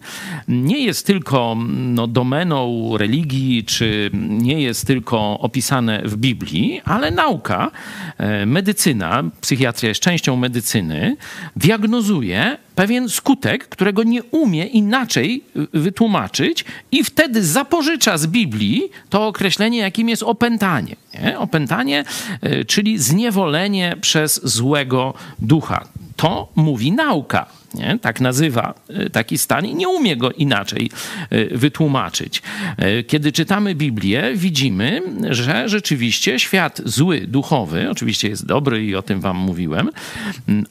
nie 0.48 0.84
jest 0.84 1.06
tylko 1.06 1.56
no, 1.68 2.06
domeną 2.06 2.90
religii, 2.98 3.64
czy 3.64 4.10
nie 4.28 4.62
jest 4.62 4.86
tylko 4.86 5.38
opisane 5.40 6.02
w 6.04 6.16
Biblii, 6.16 6.80
ale 6.84 7.10
nauka, 7.10 7.70
e, 8.18 8.46
medycyna, 8.46 9.24
psychiatria 9.40 9.88
jest 9.88 10.00
częścią 10.00 10.36
medycyny, 10.36 11.16
diagnozuje 11.56 12.58
pewien 12.78 13.08
skutek, 13.08 13.68
którego 13.68 14.02
nie 14.02 14.22
umie 14.22 14.66
inaczej 14.66 15.44
y, 15.74 15.80
wytłumaczyć 15.80 16.64
i 16.92 17.04
wtedy 17.04 17.44
zapożycza 17.44 18.18
z 18.18 18.26
Biblii 18.26 18.82
to 19.08 19.26
określenie, 19.26 19.78
jakim 19.78 20.08
jest 20.08 20.22
opętanie. 20.22 20.96
Nie? 21.22 21.38
Opętanie, 21.38 22.04
y, 22.44 22.64
czyli 22.64 22.98
zniewolenie 22.98 23.96
przez 24.00 24.40
złego 24.44 25.14
ducha. 25.38 25.87
To 26.18 26.48
mówi 26.56 26.92
nauka. 26.92 27.46
Nie? 27.74 27.98
Tak 28.02 28.20
nazywa 28.20 28.74
y, 29.06 29.10
taki 29.10 29.38
stan 29.38 29.66
i 29.66 29.74
nie 29.74 29.88
umie 29.88 30.16
go 30.16 30.32
inaczej 30.32 30.90
y, 31.32 31.48
wytłumaczyć. 31.58 32.42
Y, 32.82 33.04
Kiedy 33.04 33.32
czytamy 33.32 33.74
Biblię, 33.74 34.32
widzimy, 34.34 35.02
że 35.30 35.68
rzeczywiście 35.68 36.38
świat 36.38 36.80
zły, 36.84 37.20
duchowy, 37.20 37.90
oczywiście 37.90 38.28
jest 38.28 38.46
dobry 38.46 38.84
i 38.84 38.94
o 38.94 39.02
tym 39.02 39.20
wam 39.20 39.36
mówiłem, 39.36 39.90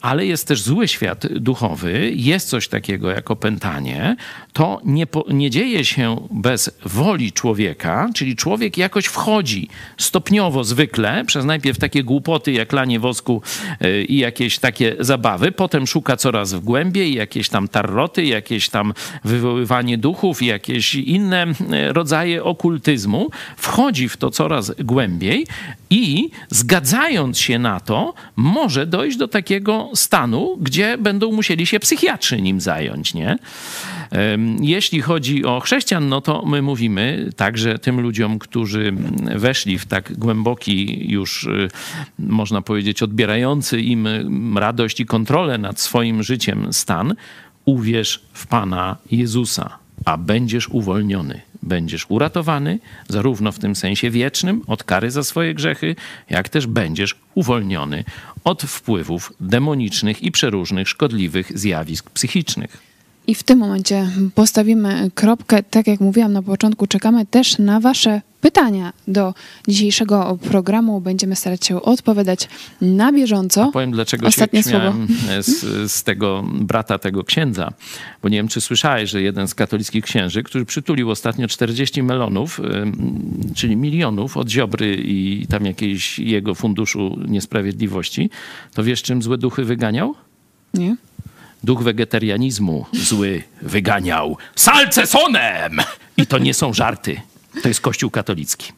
ale 0.00 0.26
jest 0.26 0.48
też 0.48 0.62
zły 0.62 0.88
świat 0.88 1.26
duchowy, 1.26 2.12
jest 2.14 2.48
coś 2.48 2.68
takiego 2.68 3.10
jak 3.10 3.30
opętanie. 3.30 4.16
To 4.52 4.80
nie, 4.84 5.06
po, 5.06 5.24
nie 5.32 5.50
dzieje 5.50 5.84
się 5.84 6.28
bez 6.30 6.70
woli 6.84 7.32
człowieka, 7.32 8.10
czyli 8.14 8.36
człowiek 8.36 8.78
jakoś 8.78 9.06
wchodzi 9.06 9.68
stopniowo 9.96 10.64
zwykle, 10.64 11.24
przez 11.26 11.44
najpierw 11.44 11.78
takie 11.78 12.04
głupoty 12.04 12.52
jak 12.52 12.72
lanie 12.72 13.00
wosku 13.00 13.42
i 14.08 14.18
jakieś 14.18 14.58
takie 14.58 14.96
zabawy, 15.00 15.52
potem 15.52 15.86
szuka 15.86 16.16
coraz 16.16 16.54
w 16.54 16.60
głębiej, 16.88 17.14
jakieś 17.14 17.48
tam 17.48 17.68
tarroty, 17.68 18.24
jakieś 18.24 18.68
tam 18.68 18.94
wywoływanie 19.24 19.98
duchów, 19.98 20.42
jakieś 20.42 20.94
inne 20.94 21.46
e, 21.72 21.92
rodzaje 21.92 22.44
okultyzmu, 22.44 23.30
wchodzi 23.56 24.08
w 24.08 24.16
to 24.16 24.30
coraz 24.30 24.72
głębiej 24.78 25.46
i 25.90 26.30
zgadzając 26.50 27.38
się 27.38 27.58
na 27.58 27.80
to, 27.80 28.14
może 28.36 28.86
dojść 28.86 29.16
do 29.16 29.28
takiego 29.28 29.90
stanu, 29.94 30.56
gdzie 30.60 30.98
będą 30.98 31.32
musieli 31.32 31.66
się 31.66 31.80
psychiatrzy 31.80 32.42
nim 32.42 32.60
zająć, 32.60 33.14
nie? 33.14 33.38
Jeśli 34.60 35.00
chodzi 35.00 35.44
o 35.44 35.60
chrześcijan, 35.60 36.08
no 36.08 36.20
to 36.20 36.44
my 36.46 36.62
mówimy 36.62 37.30
także 37.36 37.78
tym 37.78 38.00
ludziom, 38.00 38.38
którzy 38.38 38.92
weszli 39.36 39.78
w 39.78 39.86
tak 39.86 40.18
głęboki 40.18 41.10
już, 41.10 41.44
y, 41.44 41.68
można 42.18 42.62
powiedzieć, 42.62 43.02
odbierający 43.02 43.80
im 43.80 44.08
radość 44.58 45.00
i 45.00 45.06
kontrolę 45.06 45.58
nad 45.58 45.80
swoim 45.80 46.22
życiem 46.22 46.72
stan, 46.72 47.14
uwierz 47.64 48.22
w 48.32 48.46
Pana 48.46 48.96
Jezusa, 49.10 49.78
a 50.04 50.16
będziesz 50.16 50.68
uwolniony. 50.68 51.40
Będziesz 51.62 52.06
uratowany, 52.08 52.78
zarówno 53.08 53.52
w 53.52 53.58
tym 53.58 53.76
sensie 53.76 54.10
wiecznym, 54.10 54.62
od 54.66 54.84
kary 54.84 55.10
za 55.10 55.24
swoje 55.24 55.54
grzechy, 55.54 55.96
jak 56.30 56.48
też 56.48 56.66
będziesz 56.66 57.16
uwolniony 57.34 58.04
od 58.44 58.62
wpływów 58.62 59.32
demonicznych 59.40 60.22
i 60.22 60.32
przeróżnych 60.32 60.88
szkodliwych 60.88 61.58
zjawisk 61.58 62.10
psychicznych. 62.10 62.87
I 63.28 63.34
w 63.34 63.42
tym 63.42 63.58
momencie 63.58 64.10
postawimy 64.34 65.10
kropkę. 65.14 65.62
Tak 65.62 65.86
jak 65.86 66.00
mówiłam 66.00 66.32
na 66.32 66.42
początku, 66.42 66.86
czekamy 66.86 67.26
też 67.26 67.58
na 67.58 67.80
Wasze 67.80 68.22
pytania 68.40 68.92
do 69.08 69.34
dzisiejszego 69.68 70.38
programu. 70.42 71.00
Będziemy 71.00 71.36
starać 71.36 71.66
się 71.66 71.82
odpowiadać 71.82 72.48
na 72.80 73.12
bieżąco. 73.12 73.70
Powiem, 73.72 73.90
dlaczego 73.90 74.26
Ostatnie 74.26 74.62
się 74.62 74.70
śmiałem 74.70 75.08
z, 75.40 75.92
z 75.92 76.02
tego 76.04 76.44
brata, 76.52 76.98
tego 76.98 77.24
księdza. 77.24 77.72
Bo 78.22 78.28
nie 78.28 78.36
wiem, 78.36 78.48
czy 78.48 78.60
słyszałeś, 78.60 79.10
że 79.10 79.22
jeden 79.22 79.48
z 79.48 79.54
katolickich 79.54 80.04
księży, 80.04 80.42
który 80.42 80.64
przytulił 80.64 81.10
ostatnio 81.10 81.48
40 81.48 82.02
melonów, 82.02 82.60
ym, 82.60 83.52
czyli 83.54 83.76
milionów 83.76 84.36
od 84.36 84.48
Ziobry 84.48 84.96
i 85.04 85.46
tam 85.50 85.66
jakiejś 85.66 86.18
jego 86.18 86.54
funduszu 86.54 87.18
niesprawiedliwości, 87.28 88.30
to 88.74 88.84
wiesz, 88.84 89.02
czym 89.02 89.22
złe 89.22 89.38
duchy 89.38 89.64
wyganiał? 89.64 90.14
Nie? 90.74 90.96
Duch 91.64 91.82
wegetarianizmu 91.82 92.86
zły 92.92 93.42
wyganiał 93.62 94.36
salcesonem! 94.56 95.80
I 96.16 96.26
to 96.26 96.38
nie 96.38 96.54
są 96.54 96.72
żarty. 96.72 97.20
To 97.62 97.68
jest 97.68 97.80
Kościół 97.80 98.10
katolicki. 98.10 98.72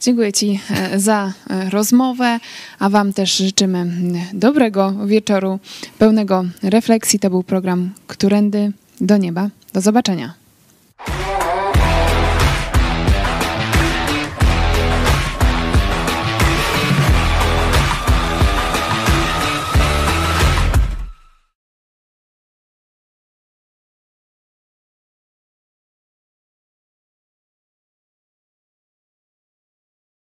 Dziękuję 0.00 0.32
Ci 0.32 0.60
e, 0.70 1.00
za 1.00 1.32
e, 1.50 1.70
rozmowę, 1.70 2.40
a 2.78 2.88
Wam 2.88 3.12
też 3.12 3.36
życzymy 3.36 3.86
dobrego 4.32 5.06
wieczoru, 5.06 5.58
pełnego 5.98 6.44
refleksji. 6.62 7.18
To 7.18 7.30
był 7.30 7.42
program 7.42 7.90
Którędy 8.06 8.72
do 9.00 9.16
Nieba. 9.16 9.48
Do 9.72 9.80
zobaczenia. 9.80 10.45